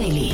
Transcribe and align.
Daily. 0.00 0.29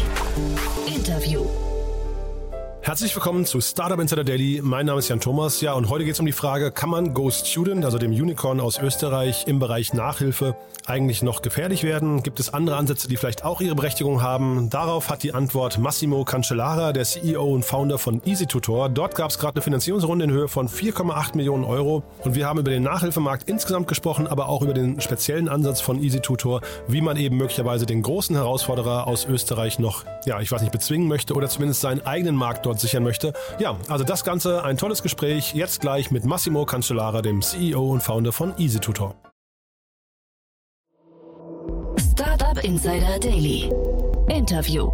Herzlich 2.97 3.15
willkommen 3.15 3.45
zu 3.45 3.61
Startup 3.61 4.01
Insider 4.01 4.25
Daily. 4.25 4.63
Mein 4.65 4.87
Name 4.87 5.01
ist 5.01 5.09
Jan 5.09 5.21
Thomas. 5.21 5.61
Ja, 5.61 5.75
und 5.75 5.91
heute 5.91 6.07
geht 6.07 6.15
es 6.15 6.21
um 6.21 6.25
die 6.25 6.33
Frage, 6.33 6.73
kann 6.73 6.89
man 6.89 7.13
Go 7.13 7.31
Student, 7.31 7.85
also 7.85 7.99
dem 7.99 8.11
Unicorn 8.11 8.59
aus 8.59 8.79
Österreich, 8.79 9.45
im 9.47 9.59
Bereich 9.59 9.93
Nachhilfe 9.93 10.57
eigentlich 10.87 11.23
noch 11.23 11.43
gefährlich 11.43 11.83
werden? 11.83 12.23
Gibt 12.23 12.41
es 12.41 12.55
andere 12.55 12.77
Ansätze, 12.77 13.07
die 13.07 13.19
vielleicht 13.19 13.45
auch 13.45 13.61
ihre 13.61 13.75
Berechtigung 13.75 14.23
haben? 14.23 14.71
Darauf 14.71 15.11
hat 15.11 15.23
die 15.25 15.35
Antwort 15.35 15.77
Massimo 15.79 16.25
Cancellara, 16.25 16.95
der 16.95 17.05
CEO 17.05 17.45
und 17.45 17.67
Founder 17.67 17.99
von 17.99 18.23
EasyTutor. 18.25 18.89
Dort 18.89 19.15
gab 19.15 19.31
es 19.31 19.39
gerade 19.39 19.57
eine 19.57 19.63
Finanzierungsrunde 19.63 20.25
in 20.25 20.31
Höhe 20.31 20.49
von 20.49 20.67
4,8 20.67 21.37
Millionen 21.37 21.65
Euro. 21.65 22.03
Und 22.25 22.35
wir 22.35 22.47
haben 22.47 22.61
über 22.61 22.71
den 22.71 22.85
Nachhilfemarkt 22.85 23.47
insgesamt 23.47 23.89
gesprochen, 23.89 24.27
aber 24.27 24.49
auch 24.49 24.63
über 24.63 24.73
den 24.73 25.03
speziellen 25.03 25.51
Ansatz 25.51 25.83
von 25.83 26.03
EasyTutor, 26.03 26.63
wie 26.89 27.03
man 27.03 27.19
eben 27.19 27.37
möglicherweise 27.37 27.85
den 27.85 28.01
großen 28.01 28.37
Herausforderer 28.37 29.07
aus 29.07 29.27
Österreich 29.27 29.79
noch, 29.79 30.05
ja, 30.25 30.41
ich 30.41 30.51
weiß 30.51 30.63
nicht, 30.63 30.73
bezwingen 30.73 31.09
möchte 31.09 31.35
oder 31.35 31.49
zumindest 31.49 31.83
seinen 31.83 32.07
eigenen 32.07 32.37
Markt 32.37 32.65
dort 32.65 32.81
sichern 32.87 33.03
möchte. 33.03 33.33
Ja, 33.59 33.77
also 33.89 34.05
das 34.05 34.25
Ganze 34.25 34.65
ein 34.65 34.77
tolles 34.77 35.03
Gespräch. 35.03 35.55
Jetzt 35.55 35.81
gleich 35.81 36.11
mit 36.11 36.25
Massimo 36.25 36.65
Cancellara, 36.65 37.23
dem 37.23 37.43
CEO 37.43 37.93
und 37.93 38.03
Founder 38.03 38.33
von 38.33 38.55
EasyTutor. 38.59 39.15
Startup 42.13 42.63
Insider 42.65 43.19
Daily. 43.19 43.71
Interview. 44.29 44.91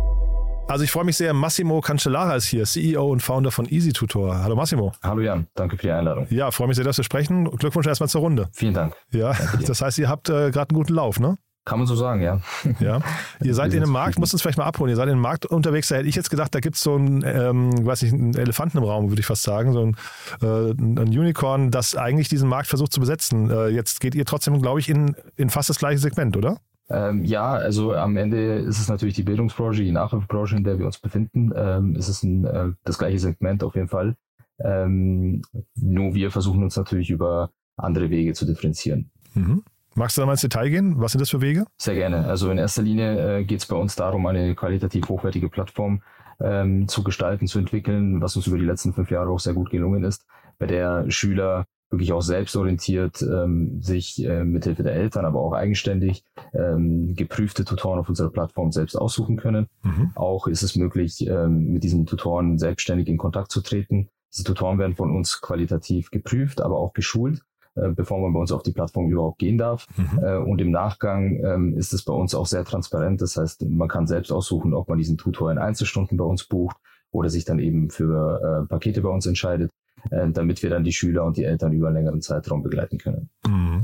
Also 0.69 0.85
ich 0.85 0.91
freue 0.91 1.05
mich 1.05 1.17
sehr, 1.17 1.35
Massimo 1.35 1.81
Cancellara 1.81 2.37
ist 2.37 2.47
hier, 2.47 2.65
CEO 2.65 3.11
und 3.11 3.21
Founder 3.21 3.51
von 3.51 3.67
EasyTutor. 3.69 4.43
Hallo 4.43 4.57
Massimo. 4.57 4.93
Hallo 5.03 5.21
Jan, 5.21 5.49
danke 5.55 5.77
für 5.77 5.83
die 5.83 5.91
Einladung. 5.91 6.27
Ja, 6.31 6.51
freue 6.51 6.69
mich 6.69 6.77
sehr, 6.77 6.85
dass 6.85 6.97
wir 6.97 7.05
sprechen. 7.05 7.51
Glückwunsch 7.57 7.87
erstmal 7.87 8.09
zur 8.09 8.23
Runde. 8.23 8.49
Vielen 8.53 8.75
Dank. 8.75 8.97
Ja, 9.11 9.35
das 9.67 9.83
heißt, 9.83 9.99
ihr 9.99 10.09
habt 10.09 10.29
äh, 10.29 10.51
gerade 10.51 10.71
einen 10.71 10.79
guten 10.79 10.95
Lauf, 10.95 11.21
ne? 11.21 11.37
Kann 11.65 11.79
man 11.79 11.87
so 11.87 11.95
sagen, 11.95 12.23
ja. 12.23 12.41
Ja. 12.81 13.01
Ihr 13.43 13.55
seid 13.55 13.73
in 13.73 13.83
einem 13.83 13.93
Markt, 13.93 14.19
musst 14.19 14.33
uns 14.33 14.43
vielleicht 14.43 14.59
mal 14.59 14.65
abholen, 14.65 14.91
ihr 14.91 14.97
seid 14.97 15.07
in 15.07 15.13
einem 15.13 15.21
Markt 15.21 15.47
unterwegs, 15.47 15.89
da 15.89 15.97
hätte 15.97 16.09
ich 16.09 16.17
jetzt 16.17 16.31
gedacht, 16.31 16.53
da 16.55 16.61
gibt 16.61 16.75
es 16.75 16.83
so 16.83 16.97
einen, 16.97 17.23
ähm, 17.25 17.87
weiß 17.87 18.03
ich, 18.03 18.13
einen 18.13 18.35
Elefanten 18.35 18.79
im 18.79 18.85
Raum, 18.85 19.11
würde 19.11 19.21
ich 19.21 19.27
fast 19.27 19.45
sagen, 19.45 19.73
so 19.73 19.87
ein, 19.87 19.97
äh, 20.43 20.73
ein 20.73 21.09
Unicorn, 21.09 21.71
das 21.71 21.95
eigentlich 21.95 22.29
diesen 22.29 22.49
Markt 22.49 22.67
versucht 22.67 22.93
zu 22.93 22.99
besetzen. 22.99 23.49
Äh, 23.49 23.69
jetzt 23.69 24.01
geht 24.01 24.17
ihr 24.17 24.25
trotzdem, 24.25 24.61
glaube 24.61 24.81
ich, 24.81 24.89
in, 24.89 25.15
in 25.37 25.51
fast 25.51 25.69
das 25.69 25.79
gleiche 25.79 25.99
Segment, 25.99 26.37
oder? 26.37 26.59
Ähm, 26.91 27.25
ja, 27.25 27.53
also 27.53 27.95
am 27.95 28.17
Ende 28.17 28.57
ist 28.57 28.81
es 28.81 28.89
natürlich 28.89 29.15
die 29.15 29.23
Bildungsbranche, 29.23 29.85
die 29.85 29.93
Nachhilfebranche, 29.93 30.57
in 30.57 30.65
der 30.65 30.79
wir 30.79 30.87
uns 30.87 30.99
befinden. 30.99 31.53
Ähm, 31.55 31.95
es 31.97 32.09
ist 32.09 32.25
ein, 32.25 32.45
äh, 32.45 32.73
das 32.85 32.99
gleiche 32.99 33.21
Segment 33.21 33.63
auf 33.63 33.77
jeden 33.77 33.89
Fall. 33.89 34.17
Ähm, 34.59 35.43
nur 35.77 36.15
wir 36.15 36.31
versuchen 36.31 36.63
uns 36.63 36.77
natürlich 36.77 37.11
über 37.11 37.51
andere 37.77 38.11
Wege 38.11 38.35
zu 38.35 38.47
differenzieren. 38.47 39.11
Mhm. 39.35 39.63
Magst 39.95 40.17
du 40.17 40.23
da 40.23 40.27
mal 40.27 40.33
ins 40.33 40.41
Detail 40.41 40.71
gehen? 40.71 40.95
Was 40.99 41.13
sind 41.13 41.21
das 41.21 41.31
für 41.31 41.41
Wege? 41.41 41.67
Sehr 41.77 41.95
gerne. 41.95 42.27
Also 42.27 42.51
in 42.51 42.59
erster 42.59 42.83
Linie 42.83 43.41
äh, 43.41 43.45
geht 43.45 43.61
es 43.61 43.67
bei 43.67 43.77
uns 43.77 43.95
darum, 43.95 44.27
eine 44.27 44.55
qualitativ 44.55 45.09
hochwertige 45.09 45.49
Plattform 45.49 46.03
ähm, 46.41 46.89
zu 46.89 47.05
gestalten, 47.05 47.47
zu 47.47 47.59
entwickeln, 47.59 48.21
was 48.21 48.37
uns 48.37 48.47
über 48.47 48.59
die 48.59 48.65
letzten 48.65 48.95
fünf 48.95 49.11
Jahre 49.11 49.31
auch 49.31 49.41
sehr 49.41 49.55
gut 49.55 49.71
gelungen 49.71 50.05
ist, 50.05 50.27
bei 50.59 50.67
der 50.67 51.11
Schüler 51.11 51.67
wirklich 51.91 52.15
auch 52.15 52.23
selbstorientiert 52.23 53.21
ähm, 53.21 53.83
sich 53.83 54.25
äh, 54.25 54.45
mithilfe 54.45 54.83
der 54.83 54.95
Eltern, 54.95 55.27
aber 55.27 55.41
auch 55.41 55.53
eigenständig 55.53 56.25
ähm, 56.55 57.15
geprüfte 57.15 57.67
Tutoren 57.67 57.99
auf 57.99 58.09
unserer 58.09 58.31
Plattform 58.31 58.73
selbst 58.73 58.97
aussuchen 58.97 59.37
können. 59.37 59.67
Mhm. 59.83 60.13
Auch 60.15 60.47
ist 60.47 60.63
es 60.63 60.75
möglich, 60.75 61.27
ähm, 61.27 61.67
mit 61.67 61.85
diesen 61.85 62.07
Tutoren 62.07 62.59
selbstständig 62.59 63.09
in 63.09 63.19
Kontakt 63.19 63.53
zu 63.53 63.61
treten. 63.61 64.09
Diese 64.33 64.45
Tutoren 64.45 64.79
werden 64.79 64.97
von 64.97 65.15
uns 65.15 65.43
qualitativ 65.43 66.11
geprüft, 66.11 66.63
aber 66.63 66.79
auch 66.79 66.95
geschult 66.95 67.43
äh, 67.75 67.89
bevor 67.89 68.21
man 68.21 68.33
bei 68.33 68.41
uns 68.41 68.53
auf 68.53 68.63
die 68.63 68.73
Plattform 68.73 69.11
überhaupt 69.11 69.39
gehen 69.39 69.59
darf. 69.59 69.87
Mhm. 69.97 70.19
Äh, 70.23 70.37
und 70.37 70.61
im 70.61 70.71
Nachgang 70.71 71.43
ähm, 71.45 71.77
ist 71.77 71.93
es 71.93 72.05
bei 72.05 72.13
uns 72.13 72.35
auch 72.35 72.47
sehr 72.47 72.65
transparent. 72.65 73.23
Das 73.23 73.37
heißt, 73.37 73.63
man 73.69 73.89
kann 73.89 74.07
selbst 74.07 74.31
aussuchen, 74.31 74.75
ob 74.75 74.89
man 74.89 74.99
diesen 74.99 75.17
Tutor 75.17 75.51
in 75.51 75.59
Einzelstunden 75.59 76.17
bei 76.17 76.25
uns 76.25 76.45
bucht 76.45 76.77
oder 77.11 77.31
sich 77.31 77.45
dann 77.45 77.59
eben 77.59 77.91
für 77.91 78.65
äh, 78.65 78.69
Pakete 78.69 79.01
bei 79.03 79.09
uns 79.09 79.27
entscheidet, 79.27 79.71
äh, 80.11 80.29
damit 80.31 80.63
wir 80.63 80.71
dann 80.71 80.85
die 80.85 80.93
Schüler 80.93 81.25
und 81.25 81.37
die 81.37 81.45
Eltern 81.45 81.73
über 81.73 81.89
einen 81.89 81.97
längeren 81.97 82.21
Zeitraum 82.21 82.63
begleiten 82.63 82.99
können. 82.99 83.31
Mhm. 83.47 83.83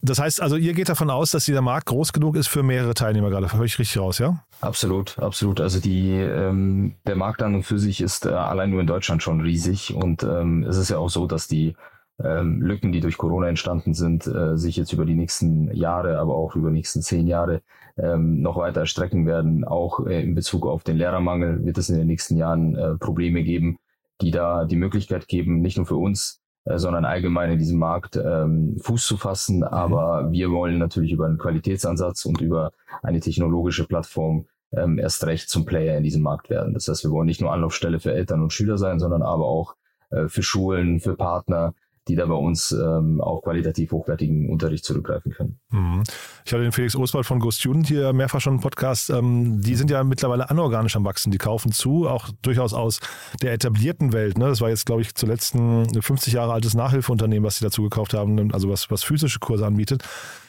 Das 0.00 0.20
heißt 0.20 0.40
also, 0.40 0.54
ihr 0.54 0.74
geht 0.74 0.88
davon 0.88 1.10
aus, 1.10 1.32
dass 1.32 1.44
dieser 1.44 1.60
Markt 1.60 1.86
groß 1.86 2.12
genug 2.12 2.36
ist 2.36 2.46
für 2.46 2.62
mehrere 2.62 2.94
Teilnehmer 2.94 3.30
gerade. 3.30 3.52
Höre 3.52 3.64
ich 3.64 3.78
richtig 3.80 3.98
raus, 3.98 4.18
ja? 4.18 4.44
Absolut, 4.60 5.18
absolut. 5.18 5.60
Also 5.60 5.80
die, 5.80 6.12
ähm, 6.12 6.94
der 7.06 7.16
Markt 7.16 7.42
an 7.42 7.56
und 7.56 7.64
für 7.64 7.80
sich 7.80 8.00
ist 8.00 8.24
äh, 8.24 8.28
allein 8.28 8.70
nur 8.70 8.80
in 8.80 8.86
Deutschland 8.86 9.24
schon 9.24 9.40
riesig. 9.40 9.94
Und 9.94 10.22
ähm, 10.22 10.62
es 10.62 10.76
ist 10.76 10.90
ja 10.90 10.98
auch 10.98 11.10
so, 11.10 11.26
dass 11.26 11.48
die 11.48 11.74
ähm, 12.22 12.60
Lücken, 12.60 12.92
die 12.92 13.00
durch 13.00 13.16
Corona 13.16 13.48
entstanden 13.48 13.94
sind, 13.94 14.26
äh, 14.26 14.56
sich 14.56 14.76
jetzt 14.76 14.92
über 14.92 15.04
die 15.04 15.14
nächsten 15.14 15.74
Jahre, 15.74 16.18
aber 16.18 16.34
auch 16.34 16.56
über 16.56 16.70
die 16.70 16.76
nächsten 16.76 17.02
zehn 17.02 17.26
Jahre 17.26 17.62
ähm, 17.96 18.42
noch 18.42 18.56
weiter 18.56 18.80
erstrecken 18.80 19.26
werden. 19.26 19.64
Auch 19.64 20.06
äh, 20.06 20.22
in 20.22 20.34
Bezug 20.34 20.66
auf 20.66 20.82
den 20.82 20.96
Lehrermangel 20.96 21.64
wird 21.64 21.78
es 21.78 21.88
in 21.88 21.96
den 21.96 22.06
nächsten 22.06 22.36
Jahren 22.36 22.76
äh, 22.76 22.94
Probleme 22.96 23.42
geben, 23.42 23.78
die 24.20 24.30
da 24.30 24.64
die 24.64 24.76
Möglichkeit 24.76 25.28
geben, 25.28 25.60
nicht 25.60 25.76
nur 25.76 25.86
für 25.86 25.96
uns, 25.96 26.40
äh, 26.64 26.78
sondern 26.78 27.04
allgemein 27.04 27.52
in 27.52 27.58
diesem 27.58 27.78
Markt 27.78 28.16
ähm, 28.16 28.76
Fuß 28.80 29.06
zu 29.06 29.16
fassen. 29.16 29.58
Mhm. 29.58 29.64
Aber 29.64 30.30
wir 30.32 30.50
wollen 30.50 30.78
natürlich 30.78 31.12
über 31.12 31.26
einen 31.26 31.38
Qualitätsansatz 31.38 32.24
und 32.24 32.40
über 32.40 32.72
eine 33.02 33.20
technologische 33.20 33.86
Plattform 33.86 34.46
ähm, 34.72 34.98
erst 34.98 35.24
recht 35.24 35.48
zum 35.48 35.64
Player 35.64 35.96
in 35.96 36.04
diesem 36.04 36.22
Markt 36.22 36.50
werden. 36.50 36.74
Das 36.74 36.88
heißt, 36.88 37.04
wir 37.04 37.10
wollen 37.10 37.26
nicht 37.26 37.40
nur 37.40 37.52
Anlaufstelle 37.52 38.00
für 38.00 38.12
Eltern 38.12 38.42
und 38.42 38.52
Schüler 38.52 38.76
sein, 38.76 38.98
sondern 38.98 39.22
aber 39.22 39.46
auch 39.46 39.76
äh, 40.10 40.28
für 40.28 40.42
Schulen, 40.42 41.00
für 41.00 41.16
Partner, 41.16 41.74
die 42.08 42.16
da 42.16 42.26
bei 42.26 42.34
uns 42.34 42.72
ähm, 42.72 43.20
auf 43.20 43.42
qualitativ 43.42 43.92
hochwertigen 43.92 44.48
Unterricht 44.48 44.84
zurückgreifen 44.84 45.32
können. 45.32 45.58
Mhm. 45.70 46.02
Ich 46.44 46.52
hatte 46.52 46.62
den 46.62 46.72
Felix 46.72 46.96
Oswald 46.96 47.26
von 47.26 47.40
Go 47.40 47.50
Student 47.50 47.86
hier 47.86 48.12
mehrfach 48.12 48.40
schon 48.40 48.54
im 48.54 48.60
Podcast. 48.60 49.10
Ähm, 49.10 49.60
die 49.60 49.74
sind 49.74 49.90
ja 49.90 50.02
mittlerweile 50.04 50.50
anorganisch 50.50 50.96
am 50.96 51.04
Wachsen. 51.04 51.30
Die 51.30 51.38
kaufen 51.38 51.72
zu, 51.72 52.08
auch 52.08 52.28
durchaus 52.42 52.72
aus 52.72 53.00
der 53.42 53.52
etablierten 53.52 54.12
Welt. 54.12 54.38
Ne? 54.38 54.48
Das 54.48 54.60
war 54.60 54.70
jetzt, 54.70 54.86
glaube 54.86 55.02
ich, 55.02 55.14
zuletzt 55.14 55.54
ein 55.54 55.86
50 56.00 56.32
Jahre 56.32 56.52
altes 56.52 56.74
Nachhilfeunternehmen, 56.74 57.44
was 57.44 57.56
sie 57.56 57.64
dazu 57.64 57.82
gekauft 57.82 58.14
haben, 58.14 58.52
also 58.52 58.68
was, 58.68 58.90
was 58.90 59.02
physische 59.02 59.38
Kurse 59.38 59.66
anbietet. 59.66 60.02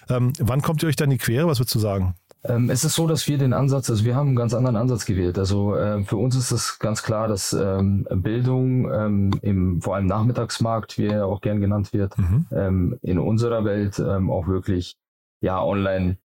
Ähm, 0.10 0.34
wann 0.40 0.62
kommt 0.62 0.82
ihr 0.84 0.90
euch 0.90 0.96
dann 0.96 1.12
in 1.12 1.18
die 1.18 1.24
Quere? 1.24 1.48
Was 1.48 1.60
würdest 1.60 1.76
du 1.76 1.80
sagen? 1.80 2.16
Ähm, 2.44 2.70
es 2.70 2.86
ist 2.86 2.96
so, 2.96 3.06
dass 3.06 3.28
wir 3.28 3.38
den 3.38 3.54
Ansatz, 3.54 3.90
also 3.90 4.06
wir 4.06 4.16
haben 4.16 4.28
einen 4.28 4.36
ganz 4.36 4.54
anderen 4.54 4.78
Ansatz 4.78 5.06
gewählt. 5.06 5.38
Also 5.38 5.76
äh, 5.76 6.04
für 6.04 6.18
uns 6.18 6.36
ist 6.36 6.52
es 6.52 6.80
ganz 6.80 7.04
klar, 7.04 7.28
dass 7.28 7.52
ähm, 7.54 8.08
Bildung 8.10 8.92
ähm, 8.92 9.32
im 9.42 9.82
vor 9.82 9.96
allem 9.96 10.06
Nachmittagsmarkt, 10.06 10.98
wie 10.98 11.08
er 11.08 11.26
auch 11.26 11.42
gern 11.42 11.60
genannt 11.60 11.92
wird, 11.94 12.18
mhm. 12.18 12.46
ähm, 12.52 13.00
in 13.02 13.20
unserer 13.20 13.66
Welt 13.66 14.00
ähm, 14.00 14.30
auch 14.32 14.48
wirklich 14.48 14.96
ja 15.42 15.62
online 15.62 16.18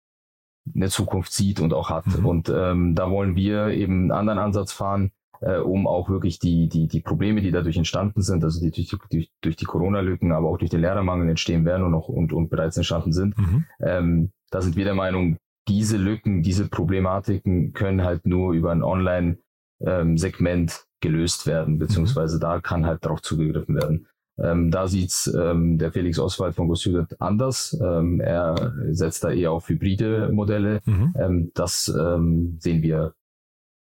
eine 0.73 0.89
Zukunft 0.89 1.33
sieht 1.33 1.59
und 1.59 1.73
auch 1.73 1.89
hat. 1.89 2.05
Mhm. 2.05 2.25
Und 2.25 2.53
ähm, 2.55 2.95
da 2.95 3.09
wollen 3.09 3.35
wir 3.35 3.69
eben 3.69 4.03
einen 4.03 4.11
anderen 4.11 4.39
Ansatz 4.39 4.71
fahren, 4.71 5.11
äh, 5.41 5.57
um 5.57 5.87
auch 5.87 6.09
wirklich 6.09 6.37
die, 6.37 6.69
die, 6.69 6.87
die 6.87 7.01
Probleme, 7.01 7.41
die 7.41 7.51
dadurch 7.51 7.75
entstanden 7.75 8.21
sind, 8.21 8.43
also 8.43 8.61
die 8.61 8.69
durch, 8.69 8.95
durch, 9.09 9.31
durch 9.41 9.55
die 9.55 9.65
Corona-Lücken, 9.65 10.31
aber 10.31 10.47
auch 10.47 10.57
durch 10.57 10.69
den 10.69 10.81
Lehrermangel 10.81 11.27
entstehen 11.27 11.65
werden 11.65 11.83
und 11.83 11.95
auch 11.95 12.07
und, 12.07 12.31
und 12.33 12.49
bereits 12.49 12.77
entstanden 12.77 13.13
sind. 13.13 13.35
Mhm. 13.37 14.31
Da 14.53 14.61
sind 14.61 14.75
wir 14.75 14.85
der 14.85 14.93
Meinung, 14.93 15.37
diese 15.67 15.97
Lücken, 15.97 16.43
diese 16.43 16.67
Problematiken 16.67 17.73
können 17.73 18.03
halt 18.03 18.25
nur 18.25 18.53
über 18.53 18.71
ein 18.71 18.83
Online-Segment 18.83 20.71
ähm, 20.71 20.77
gelöst 21.01 21.45
werden, 21.47 21.79
beziehungsweise 21.79 22.39
da 22.39 22.61
kann 22.61 22.85
halt 22.85 23.05
darauf 23.05 23.21
zugegriffen 23.21 23.75
werden. 23.75 24.07
Ähm, 24.39 24.71
da 24.71 24.87
sieht's 24.87 25.27
ähm, 25.27 25.77
der 25.77 25.91
Felix 25.91 26.17
Oswald 26.17 26.55
von 26.55 26.67
GoStudent 26.67 27.21
anders. 27.21 27.77
Ähm, 27.79 28.19
er 28.19 28.73
setzt 28.89 29.23
da 29.23 29.29
eher 29.29 29.51
auf 29.51 29.69
hybride 29.69 30.29
Modelle. 30.31 30.79
Mhm. 30.85 31.13
Ähm, 31.19 31.51
das 31.53 31.93
ähm, 31.95 32.57
sehen 32.59 32.81
wir 32.81 33.13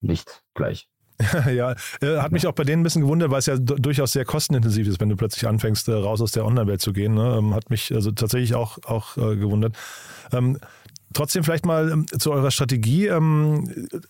nicht 0.03 0.43
gleich. 0.55 0.89
ja, 1.55 1.75
äh, 2.01 2.19
hat 2.19 2.33
mich 2.33 2.47
auch 2.47 2.53
bei 2.53 2.65
denen 2.65 2.81
ein 2.81 2.83
bisschen 2.83 3.03
gewundert, 3.03 3.31
weil 3.31 3.39
es 3.39 3.47
ja 3.47 3.57
durchaus 3.57 4.13
sehr 4.13 4.25
kostenintensiv 4.25 4.89
ist, 4.89 5.01
wenn 5.01 5.09
du 5.09 5.16
plötzlich 5.16 5.47
anfängst, 5.47 5.89
äh, 5.89 5.93
raus 5.93 6.21
aus 6.21 6.33
der 6.33 6.45
Online-Welt 6.45 6.81
zu 6.81 6.93
gehen. 6.93 7.15
Ne? 7.15 7.54
Hat 7.54 7.71
mich 7.71 7.95
also 7.95 8.10
tatsächlich 8.10 8.54
auch, 8.54 8.78
auch 8.84 9.16
äh, 9.16 9.37
gewundert. 9.37 9.77
Trotzdem 11.15 11.45
vielleicht 11.45 11.65
mal 11.65 11.91
ähm, 11.91 12.07
zu 12.07 12.33
eurer 12.33 12.51
Strategie. 12.51 13.07
Ähm, 13.07 13.65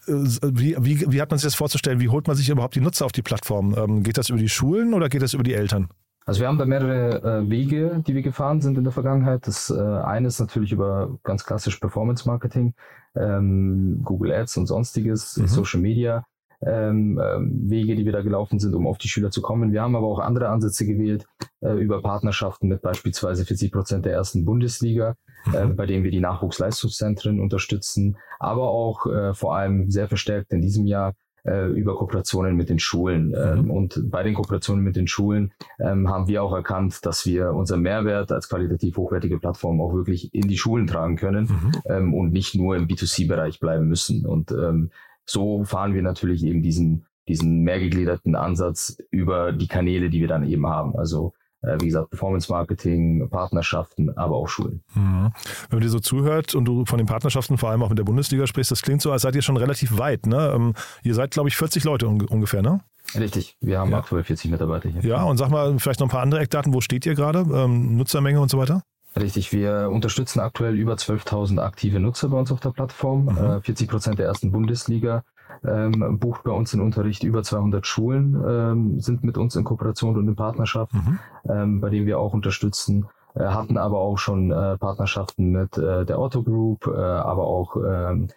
äh, 0.06 0.12
wie, 0.42 0.76
wie, 0.80 1.12
wie, 1.12 1.20
hat 1.20 1.30
man 1.30 1.38
sich 1.38 1.46
das 1.46 1.54
vorzustellen? 1.54 2.00
Wie 2.00 2.08
holt 2.08 2.26
man 2.26 2.36
sich 2.36 2.48
überhaupt 2.48 2.74
die 2.74 2.80
Nutzer 2.80 3.06
auf 3.06 3.12
die 3.12 3.22
Plattform? 3.22 3.74
Ähm, 3.76 4.02
geht 4.02 4.18
das 4.18 4.30
über 4.30 4.38
die 4.38 4.48
Schulen 4.48 4.94
oder 4.94 5.08
geht 5.08 5.22
das 5.22 5.34
über 5.34 5.44
die 5.44 5.54
Eltern? 5.54 5.88
Also 6.26 6.40
wir 6.40 6.48
haben 6.48 6.58
da 6.58 6.64
mehrere 6.64 7.42
äh, 7.42 7.50
Wege, 7.50 8.02
die 8.06 8.14
wir 8.14 8.22
gefahren 8.22 8.60
sind 8.60 8.78
in 8.78 8.84
der 8.84 8.92
Vergangenheit. 8.92 9.46
Das 9.46 9.70
äh, 9.70 9.78
eine 9.78 10.28
ist 10.28 10.40
natürlich 10.40 10.72
über 10.72 11.18
ganz 11.22 11.44
klassisch 11.44 11.76
Performance 11.76 12.26
Marketing, 12.26 12.74
Google 13.16 14.32
Ads 14.32 14.56
und 14.56 14.66
sonstiges, 14.66 15.36
mhm. 15.36 15.46
Social 15.46 15.80
Media 15.80 16.24
ähm, 16.66 17.20
ähm, 17.22 17.70
Wege, 17.70 17.94
die 17.94 18.04
wir 18.04 18.12
da 18.12 18.22
gelaufen 18.22 18.58
sind, 18.58 18.74
um 18.74 18.86
auf 18.86 18.98
die 18.98 19.08
Schüler 19.08 19.30
zu 19.30 19.42
kommen. 19.42 19.72
Wir 19.72 19.82
haben 19.82 19.96
aber 19.96 20.06
auch 20.06 20.18
andere 20.18 20.48
Ansätze 20.48 20.86
gewählt 20.86 21.26
äh, 21.60 21.72
über 21.72 22.02
Partnerschaften 22.02 22.68
mit 22.68 22.82
beispielsweise 22.82 23.44
40 23.44 23.72
Prozent 23.72 24.04
der 24.04 24.12
ersten 24.12 24.44
Bundesliga, 24.44 25.16
äh, 25.54 25.64
mhm. 25.64 25.76
bei 25.76 25.86
denen 25.86 26.04
wir 26.04 26.10
die 26.10 26.20
Nachwuchsleistungszentren 26.20 27.40
unterstützen, 27.40 28.16
aber 28.38 28.70
auch 28.70 29.06
äh, 29.06 29.34
vor 29.34 29.56
allem 29.56 29.90
sehr 29.90 30.08
verstärkt 30.08 30.52
in 30.52 30.60
diesem 30.60 30.86
Jahr 30.86 31.14
äh, 31.44 31.66
über 31.72 31.96
Kooperationen 31.96 32.56
mit 32.56 32.68
den 32.68 32.78
Schulen. 32.78 33.34
Ähm, 33.36 33.64
mhm. 33.64 33.70
Und 33.70 34.10
bei 34.10 34.22
den 34.22 34.34
Kooperationen 34.34 34.82
mit 34.82 34.96
den 34.96 35.06
Schulen 35.06 35.52
ähm, 35.78 36.08
haben 36.08 36.26
wir 36.26 36.42
auch 36.42 36.54
erkannt, 36.54 37.04
dass 37.04 37.26
wir 37.26 37.52
unser 37.52 37.76
Mehrwert 37.76 38.32
als 38.32 38.48
qualitativ 38.48 38.96
hochwertige 38.96 39.38
Plattform 39.38 39.80
auch 39.80 39.92
wirklich 39.92 40.32
in 40.32 40.48
die 40.48 40.56
Schulen 40.56 40.86
tragen 40.86 41.16
können 41.16 41.44
mhm. 41.44 41.72
ähm, 41.86 42.14
und 42.14 42.32
nicht 42.32 42.54
nur 42.54 42.76
im 42.76 42.86
B2C-Bereich 42.86 43.60
bleiben 43.60 43.86
müssen. 43.88 44.24
Und 44.24 44.52
ähm, 44.52 44.90
so 45.24 45.64
fahren 45.64 45.94
wir 45.94 46.02
natürlich 46.02 46.44
eben 46.44 46.62
diesen, 46.62 47.06
diesen 47.28 47.62
mehrgegliederten 47.62 48.36
Ansatz 48.36 48.98
über 49.10 49.52
die 49.52 49.68
Kanäle, 49.68 50.10
die 50.10 50.20
wir 50.20 50.28
dann 50.28 50.44
eben 50.44 50.66
haben. 50.66 50.96
Also 50.96 51.32
äh, 51.64 51.80
wie 51.80 51.86
gesagt, 51.86 52.10
Performance 52.10 52.50
Marketing, 52.50 53.28
Partnerschaften, 53.30 54.16
aber 54.16 54.36
auch 54.36 54.48
Schulen. 54.48 54.82
Mhm. 54.94 55.32
Wenn 55.70 55.78
man 55.78 55.80
dir 55.80 55.88
so 55.88 56.00
zuhört 56.00 56.54
und 56.54 56.64
du 56.66 56.84
von 56.84 56.98
den 56.98 57.06
Partnerschaften 57.06 57.58
vor 57.58 57.70
allem 57.70 57.82
auch 57.82 57.88
mit 57.88 57.98
der 57.98 58.04
Bundesliga 58.04 58.46
sprichst, 58.46 58.70
das 58.70 58.82
klingt 58.82 59.02
so, 59.02 59.12
als 59.12 59.22
seid 59.22 59.34
ihr 59.34 59.42
schon 59.42 59.56
relativ 59.56 59.98
weit. 59.98 60.26
Ne? 60.26 60.52
Ähm, 60.54 60.74
ihr 61.02 61.14
seid, 61.14 61.30
glaube 61.30 61.48
ich, 61.48 61.56
40 61.56 61.84
Leute 61.84 62.06
un 62.06 62.20
ungefähr, 62.22 62.62
ne? 62.62 62.80
Richtig, 63.14 63.56
wir 63.60 63.78
haben 63.78 63.90
ja. 63.90 63.98
aktuell 63.98 64.24
40 64.24 64.50
Mitarbeiter 64.50 64.88
hier. 64.88 65.02
Ja, 65.04 65.22
und 65.24 65.36
sag 65.36 65.50
mal 65.50 65.78
vielleicht 65.78 66.00
noch 66.00 66.06
ein 66.06 66.10
paar 66.10 66.22
andere 66.22 66.40
Eckdaten. 66.40 66.72
Wo 66.72 66.80
steht 66.80 67.04
ihr 67.04 67.14
gerade? 67.14 67.40
Ähm, 67.40 67.96
Nutzermenge 67.96 68.40
und 68.40 68.50
so 68.50 68.58
weiter? 68.58 68.82
Richtig, 69.16 69.52
wir 69.52 69.90
unterstützen 69.92 70.40
aktuell 70.40 70.74
über 70.74 70.94
12.000 70.94 71.60
aktive 71.60 72.00
Nutzer 72.00 72.28
bei 72.28 72.38
uns 72.38 72.50
auf 72.50 72.60
der 72.60 72.70
Plattform. 72.70 73.26
Mhm. 73.26 73.38
Äh, 73.38 73.60
40 73.60 73.88
Prozent 73.88 74.18
der 74.18 74.26
ersten 74.26 74.50
Bundesliga 74.50 75.22
ähm, 75.64 76.18
bucht 76.18 76.42
bei 76.42 76.50
uns 76.50 76.72
den 76.72 76.80
Unterricht. 76.80 77.22
Über 77.22 77.42
200 77.42 77.86
Schulen 77.86 78.42
ähm, 78.46 79.00
sind 79.00 79.22
mit 79.22 79.38
uns 79.38 79.54
in 79.56 79.64
Kooperation 79.64 80.16
und 80.16 80.26
in 80.26 80.36
Partnerschaft, 80.36 80.94
mhm. 80.94 81.18
ähm, 81.48 81.80
bei 81.80 81.90
denen 81.90 82.06
wir 82.06 82.18
auch 82.18 82.32
unterstützen. 82.32 83.06
Äh, 83.34 83.44
hatten 83.44 83.78
aber 83.78 83.98
auch 83.98 84.18
schon 84.18 84.50
äh, 84.50 84.78
Partnerschaften 84.78 85.50
mit 85.50 85.76
äh, 85.76 86.04
der 86.04 86.18
Otto 86.20 86.42
Group, 86.42 86.86
äh, 86.86 87.00
aber 87.00 87.46
auch 87.46 87.76
ähm, 87.76 88.28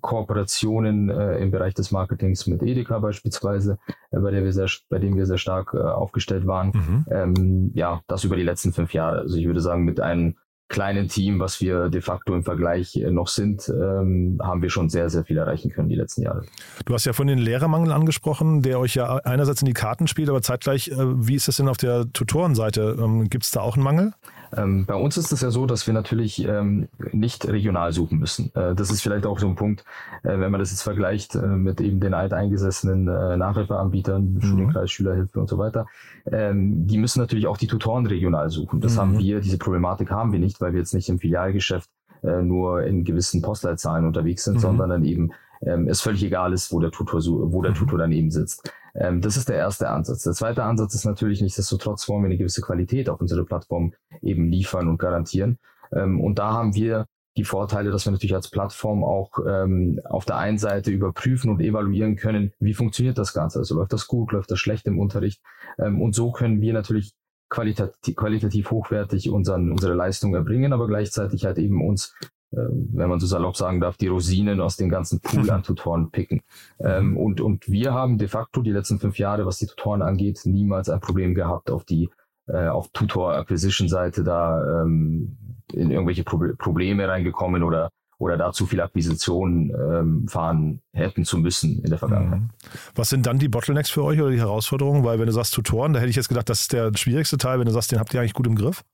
Kooperationen 0.00 1.10
äh, 1.10 1.38
im 1.38 1.50
Bereich 1.50 1.74
des 1.74 1.90
Marketings 1.90 2.46
mit 2.46 2.62
Edeka 2.62 2.98
beispielsweise, 2.98 3.78
äh, 4.10 4.18
bei, 4.18 4.30
der 4.30 4.44
wir 4.44 4.52
sehr, 4.52 4.68
bei 4.88 4.98
dem 4.98 5.16
wir 5.16 5.26
sehr 5.26 5.38
stark 5.38 5.74
äh, 5.74 5.78
aufgestellt 5.78 6.46
waren. 6.46 6.68
Mhm. 6.68 7.06
Ähm, 7.10 7.70
ja, 7.74 8.00
das 8.06 8.24
über 8.24 8.36
die 8.36 8.42
letzten 8.42 8.72
fünf 8.72 8.94
Jahre. 8.94 9.18
Also 9.18 9.36
ich 9.36 9.46
würde 9.46 9.60
sagen, 9.60 9.84
mit 9.84 10.00
einem 10.00 10.36
kleinen 10.70 11.08
Team, 11.08 11.40
was 11.40 11.60
wir 11.60 11.90
de 11.90 12.00
facto 12.00 12.34
im 12.34 12.44
Vergleich 12.44 12.96
äh, 12.96 13.10
noch 13.10 13.26
sind, 13.26 13.68
ähm, 13.68 14.38
haben 14.42 14.62
wir 14.62 14.70
schon 14.70 14.88
sehr, 14.88 15.10
sehr 15.10 15.24
viel 15.24 15.36
erreichen 15.36 15.70
können 15.70 15.88
die 15.88 15.96
letzten 15.96 16.22
Jahre. 16.22 16.44
Du 16.86 16.94
hast 16.94 17.04
ja 17.04 17.12
von 17.12 17.26
den 17.26 17.38
Lehrermangel 17.38 17.92
angesprochen, 17.92 18.62
der 18.62 18.78
euch 18.78 18.94
ja 18.94 19.16
einerseits 19.16 19.60
in 19.60 19.66
die 19.66 19.74
Karten 19.74 20.06
spielt, 20.06 20.30
aber 20.30 20.40
zeitgleich, 20.40 20.88
äh, 20.88 20.96
wie 20.98 21.34
ist 21.34 21.48
das 21.48 21.56
denn 21.56 21.68
auf 21.68 21.76
der 21.76 22.10
Tutorenseite? 22.12 22.96
Ähm, 22.98 23.28
Gibt 23.28 23.44
es 23.44 23.50
da 23.50 23.60
auch 23.60 23.74
einen 23.74 23.84
Mangel? 23.84 24.12
Ähm, 24.56 24.84
bei 24.86 24.94
uns 24.94 25.16
ist 25.16 25.32
es 25.32 25.40
ja 25.40 25.50
so, 25.50 25.66
dass 25.66 25.86
wir 25.86 25.94
natürlich 25.94 26.44
ähm, 26.44 26.88
nicht 27.12 27.46
regional 27.46 27.92
suchen 27.92 28.18
müssen. 28.18 28.52
Äh, 28.54 28.74
das 28.74 28.90
ist 28.90 29.02
vielleicht 29.02 29.26
auch 29.26 29.38
so 29.38 29.48
ein 29.48 29.54
Punkt, 29.54 29.84
äh, 30.22 30.38
wenn 30.38 30.50
man 30.50 30.58
das 30.58 30.70
jetzt 30.70 30.82
vergleicht 30.82 31.34
äh, 31.34 31.46
mit 31.46 31.80
eben 31.80 32.00
den 32.00 32.14
alteingesessenen 32.14 33.08
äh, 33.08 33.36
Nachhilfeanbietern, 33.36 34.34
mhm. 34.34 34.40
Studienkreis, 34.40 34.90
Schülerhilfe 34.90 35.40
und 35.40 35.48
so 35.48 35.58
weiter. 35.58 35.86
Ähm, 36.30 36.86
die 36.86 36.98
müssen 36.98 37.20
natürlich 37.20 37.46
auch 37.46 37.56
die 37.56 37.68
Tutoren 37.68 38.06
regional 38.06 38.50
suchen. 38.50 38.80
Das 38.80 38.94
mhm. 38.94 39.00
haben 39.00 39.18
wir, 39.18 39.40
diese 39.40 39.58
Problematik 39.58 40.10
haben 40.10 40.32
wir 40.32 40.40
nicht, 40.40 40.60
weil 40.60 40.72
wir 40.72 40.80
jetzt 40.80 40.94
nicht 40.94 41.08
im 41.08 41.18
Filialgeschäft 41.18 41.88
äh, 42.22 42.42
nur 42.42 42.82
in 42.82 43.04
gewissen 43.04 43.42
Postleitzahlen 43.42 44.06
unterwegs 44.06 44.44
sind, 44.44 44.54
mhm. 44.54 44.60
sondern 44.60 44.90
dann 44.90 45.04
eben 45.04 45.30
ähm, 45.62 45.88
es 45.88 46.00
völlig 46.00 46.22
egal 46.24 46.52
ist, 46.52 46.72
wo 46.72 46.80
der 46.80 46.90
Tutor, 46.90 47.20
wo 47.52 47.62
der 47.62 47.72
mhm. 47.72 47.76
Tutor 47.76 47.98
dann 47.98 48.12
eben 48.12 48.30
sitzt. 48.30 48.72
Ähm, 48.94 49.20
das 49.20 49.36
ist 49.36 49.48
der 49.48 49.56
erste 49.56 49.88
Ansatz. 49.88 50.22
Der 50.22 50.32
zweite 50.32 50.64
Ansatz 50.64 50.94
ist 50.94 51.04
natürlich 51.04 51.40
nichtsdestotrotz 51.40 52.08
wollen 52.08 52.22
wir 52.22 52.26
eine 52.26 52.38
gewisse 52.38 52.62
Qualität 52.62 53.08
auf 53.08 53.20
unsere 53.20 53.44
Plattform 53.44 53.92
eben 54.22 54.50
liefern 54.50 54.88
und 54.88 54.98
garantieren. 54.98 55.58
Ähm, 55.92 56.20
und 56.20 56.38
da 56.38 56.52
haben 56.52 56.74
wir 56.74 57.06
die 57.36 57.44
Vorteile, 57.44 57.90
dass 57.90 58.06
wir 58.06 58.12
natürlich 58.12 58.34
als 58.34 58.50
Plattform 58.50 59.04
auch 59.04 59.38
ähm, 59.46 60.00
auf 60.04 60.24
der 60.24 60.36
einen 60.36 60.58
Seite 60.58 60.90
überprüfen 60.90 61.50
und 61.50 61.60
evaluieren 61.60 62.16
können, 62.16 62.52
wie 62.58 62.74
funktioniert 62.74 63.18
das 63.18 63.32
Ganze. 63.32 63.60
Also 63.60 63.76
läuft 63.76 63.92
das 63.92 64.06
gut, 64.08 64.32
läuft 64.32 64.50
das 64.50 64.58
schlecht 64.58 64.86
im 64.86 64.98
Unterricht. 64.98 65.40
Ähm, 65.78 66.02
und 66.02 66.14
so 66.14 66.32
können 66.32 66.60
wir 66.60 66.72
natürlich 66.72 67.14
qualitativ, 67.48 68.16
qualitativ 68.16 68.70
hochwertig 68.70 69.30
unseren, 69.30 69.70
unsere 69.70 69.94
Leistung 69.94 70.34
erbringen, 70.34 70.72
aber 70.72 70.86
gleichzeitig 70.86 71.44
halt 71.44 71.58
eben 71.58 71.86
uns 71.86 72.14
wenn 72.50 73.08
man 73.08 73.20
so 73.20 73.26
salopp 73.26 73.56
sagen 73.56 73.80
darf, 73.80 73.96
die 73.96 74.08
Rosinen 74.08 74.60
aus 74.60 74.76
dem 74.76 74.88
ganzen 74.88 75.20
Pool 75.20 75.50
an 75.50 75.62
Tutoren 75.64 76.10
picken. 76.10 76.42
Ähm, 76.80 77.16
und, 77.16 77.40
und 77.40 77.70
wir 77.70 77.94
haben 77.94 78.18
de 78.18 78.28
facto 78.28 78.62
die 78.62 78.72
letzten 78.72 78.98
fünf 78.98 79.18
Jahre, 79.18 79.46
was 79.46 79.58
die 79.58 79.66
Tutoren 79.66 80.02
angeht, 80.02 80.40
niemals 80.44 80.88
ein 80.88 81.00
Problem 81.00 81.34
gehabt, 81.34 81.70
auf 81.70 81.84
die 81.84 82.10
äh, 82.48 82.66
auf 82.66 82.88
Tutor-Acquisition-Seite 82.92 84.24
da 84.24 84.82
ähm, 84.82 85.36
in 85.72 85.90
irgendwelche 85.90 86.24
Pro 86.24 86.40
Probleme 86.58 87.06
reingekommen 87.06 87.62
oder 87.62 87.90
oder 88.18 88.36
da 88.36 88.52
zu 88.52 88.66
viel 88.66 88.82
Akquisition 88.82 89.70
ähm, 89.70 90.28
fahren 90.28 90.82
hätten 90.92 91.24
zu 91.24 91.38
müssen 91.38 91.82
in 91.82 91.88
der 91.88 91.98
Vergangenheit. 91.98 92.40
Mhm. 92.40 92.50
Was 92.94 93.08
sind 93.08 93.24
dann 93.24 93.38
die 93.38 93.48
Bottlenecks 93.48 93.88
für 93.88 94.04
euch 94.04 94.20
oder 94.20 94.30
die 94.30 94.38
Herausforderungen? 94.38 95.04
Weil 95.04 95.18
wenn 95.18 95.26
du 95.26 95.32
sagst 95.32 95.54
Tutoren, 95.54 95.94
da 95.94 96.00
hätte 96.00 96.10
ich 96.10 96.16
jetzt 96.16 96.28
gedacht, 96.28 96.50
das 96.50 96.62
ist 96.62 96.72
der 96.74 96.92
schwierigste 96.96 97.38
Teil. 97.38 97.58
Wenn 97.58 97.66
du 97.66 97.72
sagst, 97.72 97.92
den 97.92 97.98
habt 97.98 98.12
ihr 98.12 98.20
eigentlich 98.20 98.34
gut 98.34 98.46
im 98.46 98.56
Griff? 98.56 98.84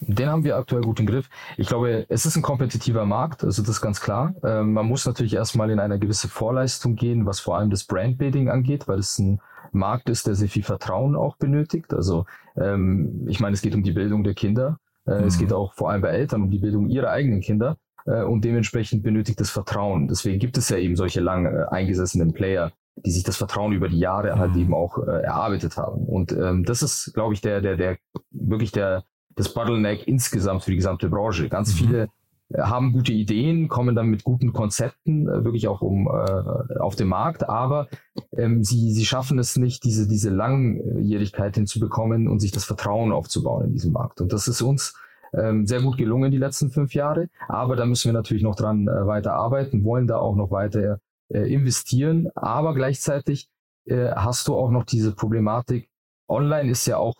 Den 0.00 0.28
haben 0.28 0.44
wir 0.44 0.56
aktuell 0.56 0.82
gut 0.82 0.98
im 0.98 1.06
Griff. 1.06 1.28
Ich 1.58 1.68
glaube, 1.68 2.06
es 2.08 2.24
ist 2.24 2.36
ein 2.36 2.42
kompetitiver 2.42 3.04
Markt, 3.04 3.44
also 3.44 3.62
das 3.62 3.70
ist 3.70 3.80
ganz 3.82 4.00
klar. 4.00 4.34
Ähm, 4.42 4.72
man 4.72 4.86
muss 4.86 5.04
natürlich 5.04 5.34
erstmal 5.34 5.70
in 5.70 5.78
eine 5.78 5.98
gewisse 5.98 6.28
Vorleistung 6.28 6.96
gehen, 6.96 7.26
was 7.26 7.38
vor 7.38 7.58
allem 7.58 7.70
das 7.70 7.84
Brandbuilding 7.84 8.48
angeht, 8.48 8.88
weil 8.88 8.98
es 8.98 9.18
ein 9.18 9.40
Markt 9.72 10.08
ist, 10.08 10.26
der 10.26 10.34
sehr 10.34 10.48
viel 10.48 10.62
Vertrauen 10.62 11.14
auch 11.16 11.36
benötigt. 11.36 11.92
Also 11.92 12.24
ähm, 12.56 13.26
ich 13.28 13.40
meine, 13.40 13.54
es 13.54 13.62
geht 13.62 13.74
um 13.74 13.82
die 13.82 13.92
Bildung 13.92 14.24
der 14.24 14.34
Kinder. 14.34 14.78
Äh, 15.06 15.20
mhm. 15.20 15.26
Es 15.26 15.38
geht 15.38 15.52
auch 15.52 15.74
vor 15.74 15.90
allem 15.90 16.00
bei 16.00 16.08
Eltern 16.08 16.42
um 16.42 16.50
die 16.50 16.58
Bildung 16.58 16.88
ihrer 16.88 17.10
eigenen 17.10 17.40
Kinder. 17.40 17.76
Äh, 18.06 18.22
und 18.22 18.44
dementsprechend 18.44 19.02
benötigt 19.02 19.40
es 19.40 19.50
Vertrauen. 19.50 20.08
Deswegen 20.08 20.38
gibt 20.38 20.56
es 20.56 20.68
ja 20.68 20.78
eben 20.78 20.96
solche 20.96 21.20
lang 21.20 21.46
äh, 21.46 21.66
eingesessenen 21.70 22.32
Player, 22.32 22.72
die 22.96 23.10
sich 23.10 23.22
das 23.22 23.36
Vertrauen 23.36 23.72
über 23.72 23.88
die 23.88 23.98
Jahre 23.98 24.38
halt 24.38 24.54
mhm. 24.54 24.60
eben 24.60 24.74
auch 24.74 24.98
äh, 24.98 25.22
erarbeitet 25.22 25.76
haben. 25.76 26.04
Und 26.06 26.32
ähm, 26.32 26.64
das 26.64 26.82
ist, 26.82 27.12
glaube 27.14 27.34
ich, 27.34 27.40
der, 27.40 27.60
der, 27.60 27.76
der 27.76 27.98
wirklich 28.30 28.72
der 28.72 29.04
das 29.36 29.52
Bottleneck 29.52 30.06
insgesamt 30.06 30.64
für 30.64 30.70
die 30.70 30.76
gesamte 30.76 31.08
Branche. 31.08 31.48
Ganz 31.48 31.72
mhm. 31.74 31.78
viele 31.78 32.08
äh, 32.50 32.62
haben 32.62 32.92
gute 32.92 33.12
Ideen, 33.12 33.68
kommen 33.68 33.94
dann 33.94 34.08
mit 34.08 34.24
guten 34.24 34.52
Konzepten 34.52 35.28
äh, 35.28 35.44
wirklich 35.44 35.68
auch 35.68 35.80
um 35.80 36.06
äh, 36.06 36.78
auf 36.78 36.96
den 36.96 37.08
Markt, 37.08 37.48
aber 37.48 37.88
ähm, 38.36 38.64
sie, 38.64 38.92
sie 38.92 39.04
schaffen 39.04 39.38
es 39.38 39.56
nicht, 39.56 39.84
diese, 39.84 40.08
diese 40.08 40.30
Langjährigkeit 40.30 41.54
hinzubekommen 41.54 42.28
und 42.28 42.40
sich 42.40 42.52
das 42.52 42.64
Vertrauen 42.64 43.12
aufzubauen 43.12 43.66
in 43.66 43.72
diesem 43.72 43.92
Markt. 43.92 44.20
Und 44.20 44.32
das 44.32 44.48
ist 44.48 44.62
uns 44.62 44.94
ähm, 45.32 45.66
sehr 45.66 45.80
gut 45.80 45.96
gelungen 45.96 46.30
die 46.30 46.38
letzten 46.38 46.70
fünf 46.70 46.94
Jahre, 46.94 47.28
aber 47.48 47.76
da 47.76 47.86
müssen 47.86 48.08
wir 48.08 48.12
natürlich 48.12 48.42
noch 48.42 48.56
dran 48.56 48.88
äh, 48.88 49.06
weiter 49.06 49.34
arbeiten, 49.34 49.84
wollen 49.84 50.06
da 50.06 50.18
auch 50.18 50.34
noch 50.34 50.50
weiter 50.50 51.00
äh, 51.28 51.52
investieren, 51.52 52.28
aber 52.34 52.74
gleichzeitig 52.74 53.48
äh, 53.86 54.10
hast 54.10 54.48
du 54.48 54.54
auch 54.54 54.70
noch 54.70 54.84
diese 54.84 55.14
Problematik, 55.14 55.88
online 56.28 56.70
ist 56.70 56.86
ja 56.86 56.96
auch 56.96 57.14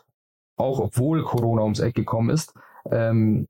auch 0.60 0.78
obwohl 0.78 1.22
Corona 1.24 1.62
ums 1.62 1.80
Eck 1.80 1.94
gekommen 1.94 2.30
ist, 2.30 2.54
ähm, 2.90 3.46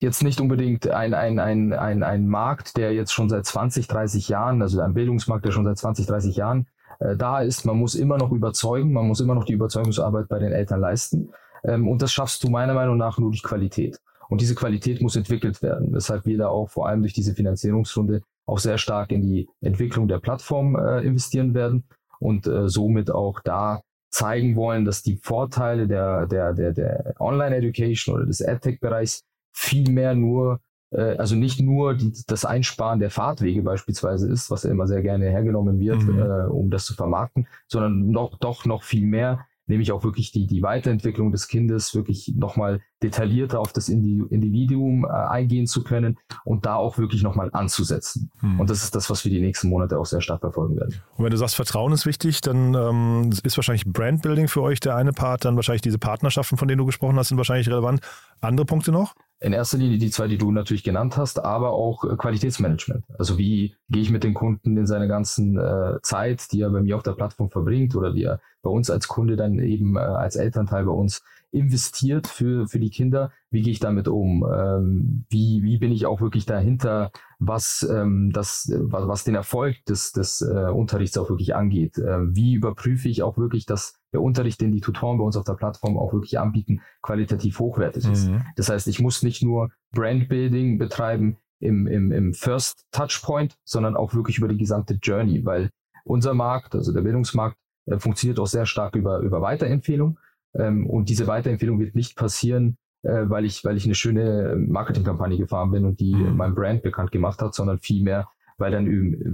jetzt 0.00 0.22
nicht 0.22 0.40
unbedingt 0.40 0.88
ein, 0.88 1.14
ein, 1.14 1.38
ein, 1.38 1.72
ein, 1.72 2.02
ein 2.02 2.26
Markt, 2.26 2.76
der 2.76 2.92
jetzt 2.92 3.12
schon 3.12 3.28
seit 3.28 3.46
20, 3.46 3.86
30 3.86 4.28
Jahren, 4.28 4.60
also 4.60 4.80
ein 4.80 4.94
Bildungsmarkt, 4.94 5.44
der 5.44 5.52
schon 5.52 5.64
seit 5.64 5.78
20, 5.78 6.06
30 6.06 6.36
Jahren 6.36 6.66
äh, 6.98 7.16
da 7.16 7.40
ist. 7.40 7.64
Man 7.64 7.76
muss 7.76 7.94
immer 7.94 8.18
noch 8.18 8.32
überzeugen, 8.32 8.92
man 8.92 9.06
muss 9.06 9.20
immer 9.20 9.34
noch 9.34 9.44
die 9.44 9.52
Überzeugungsarbeit 9.52 10.28
bei 10.28 10.38
den 10.38 10.52
Eltern 10.52 10.80
leisten. 10.80 11.32
Ähm, 11.64 11.88
und 11.88 12.02
das 12.02 12.12
schaffst 12.12 12.42
du 12.42 12.50
meiner 12.50 12.74
Meinung 12.74 12.96
nach 12.96 13.18
nur 13.18 13.30
durch 13.30 13.42
Qualität. 13.42 14.00
Und 14.28 14.40
diese 14.40 14.54
Qualität 14.54 15.00
muss 15.02 15.16
entwickelt 15.16 15.62
werden, 15.62 15.92
weshalb 15.92 16.26
wir 16.26 16.38
da 16.38 16.48
auch 16.48 16.70
vor 16.70 16.88
allem 16.88 17.02
durch 17.02 17.12
diese 17.12 17.34
Finanzierungsrunde 17.34 18.22
auch 18.46 18.58
sehr 18.58 18.78
stark 18.78 19.12
in 19.12 19.22
die 19.22 19.48
Entwicklung 19.60 20.08
der 20.08 20.18
Plattform 20.18 20.74
äh, 20.74 21.00
investieren 21.00 21.54
werden 21.54 21.84
und 22.18 22.46
äh, 22.46 22.68
somit 22.68 23.10
auch 23.10 23.40
da 23.40 23.82
zeigen 24.12 24.54
wollen, 24.56 24.84
dass 24.84 25.02
die 25.02 25.16
Vorteile 25.16 25.88
der, 25.88 26.26
der, 26.26 26.52
der, 26.52 26.72
der 26.72 27.14
Online-Education 27.18 28.14
oder 28.14 28.26
des 28.26 28.40
EdTech-Bereichs 28.40 29.24
viel 29.52 29.90
mehr 29.90 30.14
nur, 30.14 30.60
äh, 30.90 31.16
also 31.16 31.34
nicht 31.34 31.60
nur 31.60 31.94
die, 31.94 32.12
das 32.26 32.44
Einsparen 32.44 33.00
der 33.00 33.10
Fahrtwege 33.10 33.62
beispielsweise 33.62 34.30
ist, 34.30 34.50
was 34.50 34.64
ja 34.64 34.70
immer 34.70 34.86
sehr 34.86 35.02
gerne 35.02 35.30
hergenommen 35.30 35.80
wird, 35.80 36.02
mhm. 36.02 36.18
äh, 36.18 36.46
um 36.46 36.70
das 36.70 36.84
zu 36.84 36.94
vermarkten, 36.94 37.46
sondern 37.68 38.10
noch, 38.10 38.38
doch 38.38 38.66
noch 38.66 38.82
viel 38.82 39.06
mehr 39.06 39.46
nämlich 39.72 39.90
auch 39.90 40.04
wirklich 40.04 40.30
die, 40.30 40.46
die 40.46 40.62
Weiterentwicklung 40.62 41.32
des 41.32 41.48
Kindes 41.48 41.94
wirklich 41.94 42.32
nochmal 42.36 42.80
detaillierter 43.02 43.58
auf 43.58 43.72
das 43.72 43.88
Individuum 43.88 45.04
äh, 45.04 45.08
eingehen 45.08 45.66
zu 45.66 45.82
können 45.82 46.18
und 46.44 46.66
da 46.66 46.76
auch 46.76 46.98
wirklich 46.98 47.22
nochmal 47.22 47.50
anzusetzen. 47.52 48.30
Hm. 48.40 48.60
Und 48.60 48.70
das 48.70 48.84
ist 48.84 48.94
das, 48.94 49.10
was 49.10 49.24
wir 49.24 49.32
die 49.32 49.40
nächsten 49.40 49.68
Monate 49.68 49.98
auch 49.98 50.06
sehr 50.06 50.20
stark 50.20 50.40
verfolgen 50.40 50.76
werden. 50.76 50.94
Und 51.16 51.24
wenn 51.24 51.32
du 51.32 51.36
sagst, 51.36 51.56
Vertrauen 51.56 51.92
ist 51.92 52.06
wichtig, 52.06 52.40
dann 52.42 52.74
ähm, 52.74 53.30
ist 53.42 53.56
wahrscheinlich 53.56 53.86
Brandbuilding 53.86 54.46
für 54.46 54.62
euch 54.62 54.78
der 54.78 54.94
eine 54.94 55.12
Part, 55.12 55.44
dann 55.44 55.56
wahrscheinlich 55.56 55.82
diese 55.82 55.98
Partnerschaften, 55.98 56.56
von 56.56 56.68
denen 56.68 56.78
du 56.78 56.86
gesprochen 56.86 57.16
hast, 57.16 57.28
sind 57.28 57.38
wahrscheinlich 57.38 57.68
relevant. 57.68 58.00
Andere 58.40 58.66
Punkte 58.66 58.92
noch? 58.92 59.14
In 59.42 59.52
erster 59.52 59.76
Linie 59.76 59.98
die 59.98 60.10
zwei, 60.10 60.28
die 60.28 60.38
du 60.38 60.52
natürlich 60.52 60.84
genannt 60.84 61.16
hast, 61.16 61.44
aber 61.44 61.72
auch 61.72 62.04
äh, 62.04 62.16
Qualitätsmanagement. 62.16 63.04
Also 63.18 63.38
wie 63.38 63.74
gehe 63.88 64.02
ich 64.02 64.10
mit 64.10 64.22
dem 64.22 64.34
Kunden 64.34 64.76
in 64.76 64.86
seiner 64.86 65.08
ganzen 65.08 65.58
äh, 65.58 65.98
Zeit, 66.02 66.52
die 66.52 66.60
er 66.60 66.70
bei 66.70 66.80
mir 66.80 66.96
auf 66.96 67.02
der 67.02 67.12
Plattform 67.12 67.50
verbringt 67.50 67.96
oder 67.96 68.12
die 68.12 68.22
er 68.22 68.40
bei 68.62 68.70
uns 68.70 68.88
als 68.88 69.08
Kunde 69.08 69.34
dann 69.34 69.58
eben 69.58 69.96
äh, 69.96 70.00
als 70.00 70.36
Elternteil 70.36 70.84
bei 70.84 70.92
uns 70.92 71.22
investiert 71.52 72.26
für, 72.26 72.66
für 72.66 72.80
die 72.80 72.90
Kinder. 72.90 73.30
Wie 73.50 73.62
gehe 73.62 73.72
ich 73.72 73.78
damit 73.78 74.08
um? 74.08 74.44
Ähm, 74.44 75.24
wie, 75.28 75.62
wie 75.62 75.78
bin 75.78 75.92
ich 75.92 76.06
auch 76.06 76.20
wirklich 76.20 76.46
dahinter, 76.46 77.12
was, 77.38 77.86
ähm, 77.90 78.30
das, 78.32 78.72
was, 78.74 79.06
was 79.06 79.24
den 79.24 79.34
Erfolg 79.34 79.84
des, 79.84 80.12
des 80.12 80.40
äh, 80.40 80.70
Unterrichts 80.70 81.18
auch 81.18 81.28
wirklich 81.28 81.54
angeht? 81.54 81.98
Äh, 81.98 82.34
wie 82.34 82.54
überprüfe 82.54 83.08
ich 83.08 83.22
auch 83.22 83.36
wirklich, 83.36 83.66
dass 83.66 83.94
der 84.12 84.22
Unterricht, 84.22 84.60
den 84.60 84.72
die 84.72 84.80
Tutoren 84.80 85.18
bei 85.18 85.24
uns 85.24 85.36
auf 85.36 85.44
der 85.44 85.54
Plattform 85.54 85.98
auch 85.98 86.12
wirklich 86.12 86.38
anbieten, 86.38 86.80
qualitativ 87.02 87.58
hochwertig 87.58 88.08
ist? 88.10 88.28
Mhm. 88.28 88.42
Das 88.56 88.70
heißt, 88.70 88.88
ich 88.88 89.00
muss 89.00 89.22
nicht 89.22 89.42
nur 89.42 89.70
Brandbuilding 89.92 90.78
betreiben, 90.78 91.36
im, 91.62 91.86
im, 91.86 92.10
im 92.10 92.34
First 92.34 92.86
Touchpoint, 92.90 93.56
sondern 93.64 93.96
auch 93.96 94.14
wirklich 94.14 94.38
über 94.38 94.48
die 94.48 94.58
gesamte 94.58 94.94
Journey, 94.94 95.44
weil 95.46 95.70
unser 96.04 96.34
Markt, 96.34 96.74
also 96.74 96.92
der 96.92 97.02
Bildungsmarkt, 97.02 97.56
äh, 97.86 97.98
funktioniert 97.98 98.38
auch 98.40 98.46
sehr 98.46 98.66
stark 98.66 98.96
über, 98.96 99.20
über 99.20 99.40
Weiterempfehlung. 99.40 100.18
Ähm, 100.54 100.86
und 100.86 101.08
diese 101.08 101.26
Weiterempfehlung 101.26 101.78
wird 101.80 101.94
nicht 101.94 102.16
passieren, 102.16 102.76
äh, 103.02 103.22
weil, 103.24 103.44
ich, 103.44 103.64
weil 103.64 103.76
ich 103.76 103.84
eine 103.84 103.94
schöne 103.94 104.56
Marketingkampagne 104.56 105.38
gefahren 105.38 105.70
bin 105.70 105.84
und 105.84 106.00
die 106.00 106.14
mhm. 106.14 106.36
mein 106.36 106.54
Brand 106.54 106.82
bekannt 106.82 107.12
gemacht 107.12 107.40
hat, 107.40 107.54
sondern 107.54 107.78
vielmehr, 107.78 108.28
weil 108.58 108.70
dann, 108.70 108.86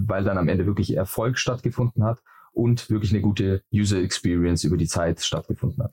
weil 0.08 0.24
dann 0.24 0.38
am 0.38 0.48
Ende 0.48 0.66
wirklich 0.66 0.96
Erfolg 0.96 1.38
stattgefunden 1.38 2.04
hat 2.04 2.22
und 2.52 2.90
wirklich 2.90 3.12
eine 3.12 3.20
gute 3.20 3.62
User 3.72 3.98
Experience 3.98 4.64
über 4.64 4.76
die 4.76 4.86
Zeit 4.86 5.20
stattgefunden 5.20 5.84
hat. 5.84 5.92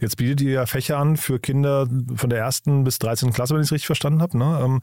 Jetzt 0.00 0.16
bietet 0.16 0.40
ihr 0.40 0.52
ja 0.52 0.66
Fächer 0.66 0.96
an 0.96 1.18
für 1.18 1.38
Kinder 1.38 1.86
von 2.14 2.30
der 2.30 2.38
ersten 2.38 2.84
bis 2.84 2.98
13. 2.98 3.32
Klasse, 3.32 3.54
wenn 3.54 3.60
ich 3.60 3.66
es 3.66 3.72
richtig 3.72 3.86
verstanden 3.86 4.22
habe. 4.22 4.38
Ne? 4.38 4.80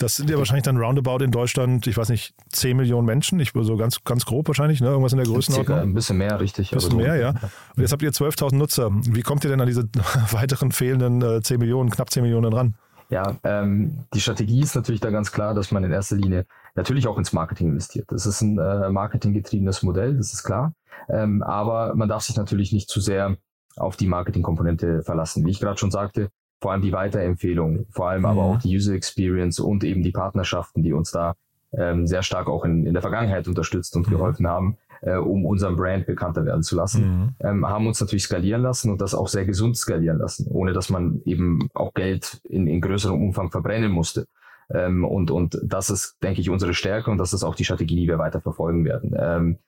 Das 0.00 0.16
sind 0.16 0.30
ja 0.30 0.38
wahrscheinlich 0.38 0.64
dann 0.64 0.78
roundabout 0.78 1.22
in 1.22 1.30
Deutschland, 1.30 1.86
ich 1.86 1.98
weiß 1.98 2.08
nicht, 2.08 2.34
10 2.52 2.74
Millionen 2.74 3.04
Menschen, 3.04 3.38
ich 3.38 3.52
so 3.54 3.76
ganz, 3.76 4.02
ganz 4.02 4.24
grob 4.24 4.48
wahrscheinlich, 4.48 4.80
ne? 4.80 4.88
irgendwas 4.88 5.12
in 5.12 5.18
der 5.18 5.26
Größenordnung. 5.26 5.78
Ein 5.78 5.92
bisschen 5.92 6.16
mehr, 6.16 6.40
richtig. 6.40 6.72
Ein 6.72 6.76
bisschen 6.76 6.96
mehr, 6.96 7.16
ja. 7.16 7.30
Und 7.76 7.82
jetzt 7.82 7.92
habt 7.92 8.00
ihr 8.00 8.10
12.000 8.10 8.56
Nutzer. 8.56 8.90
Wie 8.90 9.20
kommt 9.20 9.44
ihr 9.44 9.50
denn 9.50 9.60
an 9.60 9.66
diese 9.66 9.82
weiteren 10.30 10.72
fehlenden 10.72 11.20
äh, 11.20 11.42
10 11.42 11.58
Millionen, 11.58 11.90
knapp 11.90 12.08
10 12.08 12.22
Millionen 12.22 12.50
ran? 12.50 12.76
Ja, 13.10 13.36
ähm, 13.44 14.06
die 14.14 14.22
Strategie 14.22 14.60
ist 14.60 14.74
natürlich 14.74 15.02
da 15.02 15.10
ganz 15.10 15.32
klar, 15.32 15.52
dass 15.52 15.70
man 15.70 15.84
in 15.84 15.92
erster 15.92 16.16
Linie 16.16 16.46
natürlich 16.76 17.06
auch 17.06 17.18
ins 17.18 17.34
Marketing 17.34 17.68
investiert. 17.68 18.06
Das 18.08 18.24
ist 18.24 18.40
ein 18.40 18.58
äh, 18.58 18.88
marketinggetriebenes 18.88 19.82
Modell, 19.82 20.16
das 20.16 20.32
ist 20.32 20.44
klar. 20.44 20.72
Ähm, 21.10 21.42
aber 21.42 21.94
man 21.94 22.08
darf 22.08 22.22
sich 22.22 22.36
natürlich 22.36 22.72
nicht 22.72 22.88
zu 22.88 23.00
sehr 23.00 23.36
auf 23.76 23.96
die 23.96 24.06
Marketingkomponente 24.06 25.02
verlassen. 25.02 25.44
Wie 25.44 25.50
ich 25.50 25.60
gerade 25.60 25.78
schon 25.78 25.90
sagte, 25.90 26.30
vor 26.60 26.72
allem 26.72 26.82
die 26.82 26.92
Weiterempfehlung, 26.92 27.86
vor 27.90 28.10
allem 28.10 28.22
mhm. 28.22 28.26
aber 28.26 28.42
auch 28.42 28.58
die 28.58 28.76
User 28.76 28.94
Experience 28.94 29.58
und 29.60 29.82
eben 29.84 30.02
die 30.02 30.12
Partnerschaften, 30.12 30.82
die 30.82 30.92
uns 30.92 31.10
da 31.10 31.34
ähm, 31.72 32.06
sehr 32.06 32.22
stark 32.22 32.48
auch 32.48 32.64
in, 32.64 32.86
in 32.86 32.92
der 32.92 33.02
Vergangenheit 33.02 33.48
unterstützt 33.48 33.96
und 33.96 34.06
mhm. 34.06 34.12
geholfen 34.12 34.46
haben, 34.46 34.76
äh, 35.02 35.16
um 35.16 35.46
unseren 35.46 35.76
Brand 35.76 36.06
bekannter 36.06 36.44
werden 36.44 36.62
zu 36.62 36.76
lassen, 36.76 37.04
mhm. 37.04 37.28
ähm, 37.40 37.68
haben 37.68 37.86
uns 37.86 38.00
natürlich 38.00 38.24
skalieren 38.24 38.62
lassen 38.62 38.90
und 38.90 39.00
das 39.00 39.14
auch 39.14 39.28
sehr 39.28 39.44
gesund 39.44 39.76
skalieren 39.76 40.18
lassen, 40.18 40.46
ohne 40.50 40.72
dass 40.72 40.90
man 40.90 41.22
eben 41.24 41.68
auch 41.74 41.94
Geld 41.94 42.40
in, 42.48 42.66
in 42.66 42.80
größerem 42.80 43.20
Umfang 43.20 43.50
verbrennen 43.50 43.92
musste. 43.92 44.26
Ähm, 44.72 45.04
und, 45.04 45.30
und 45.30 45.58
das 45.62 45.90
ist, 45.90 46.16
denke 46.22 46.40
ich, 46.40 46.50
unsere 46.50 46.74
Stärke 46.74 47.10
und 47.10 47.18
das 47.18 47.32
ist 47.32 47.44
auch 47.44 47.54
die 47.54 47.64
Strategie, 47.64 47.96
die 47.96 48.08
wir 48.08 48.18
weiter 48.18 48.40
verfolgen 48.40 48.84
werden. 48.84 49.14
Ähm, 49.18 49.58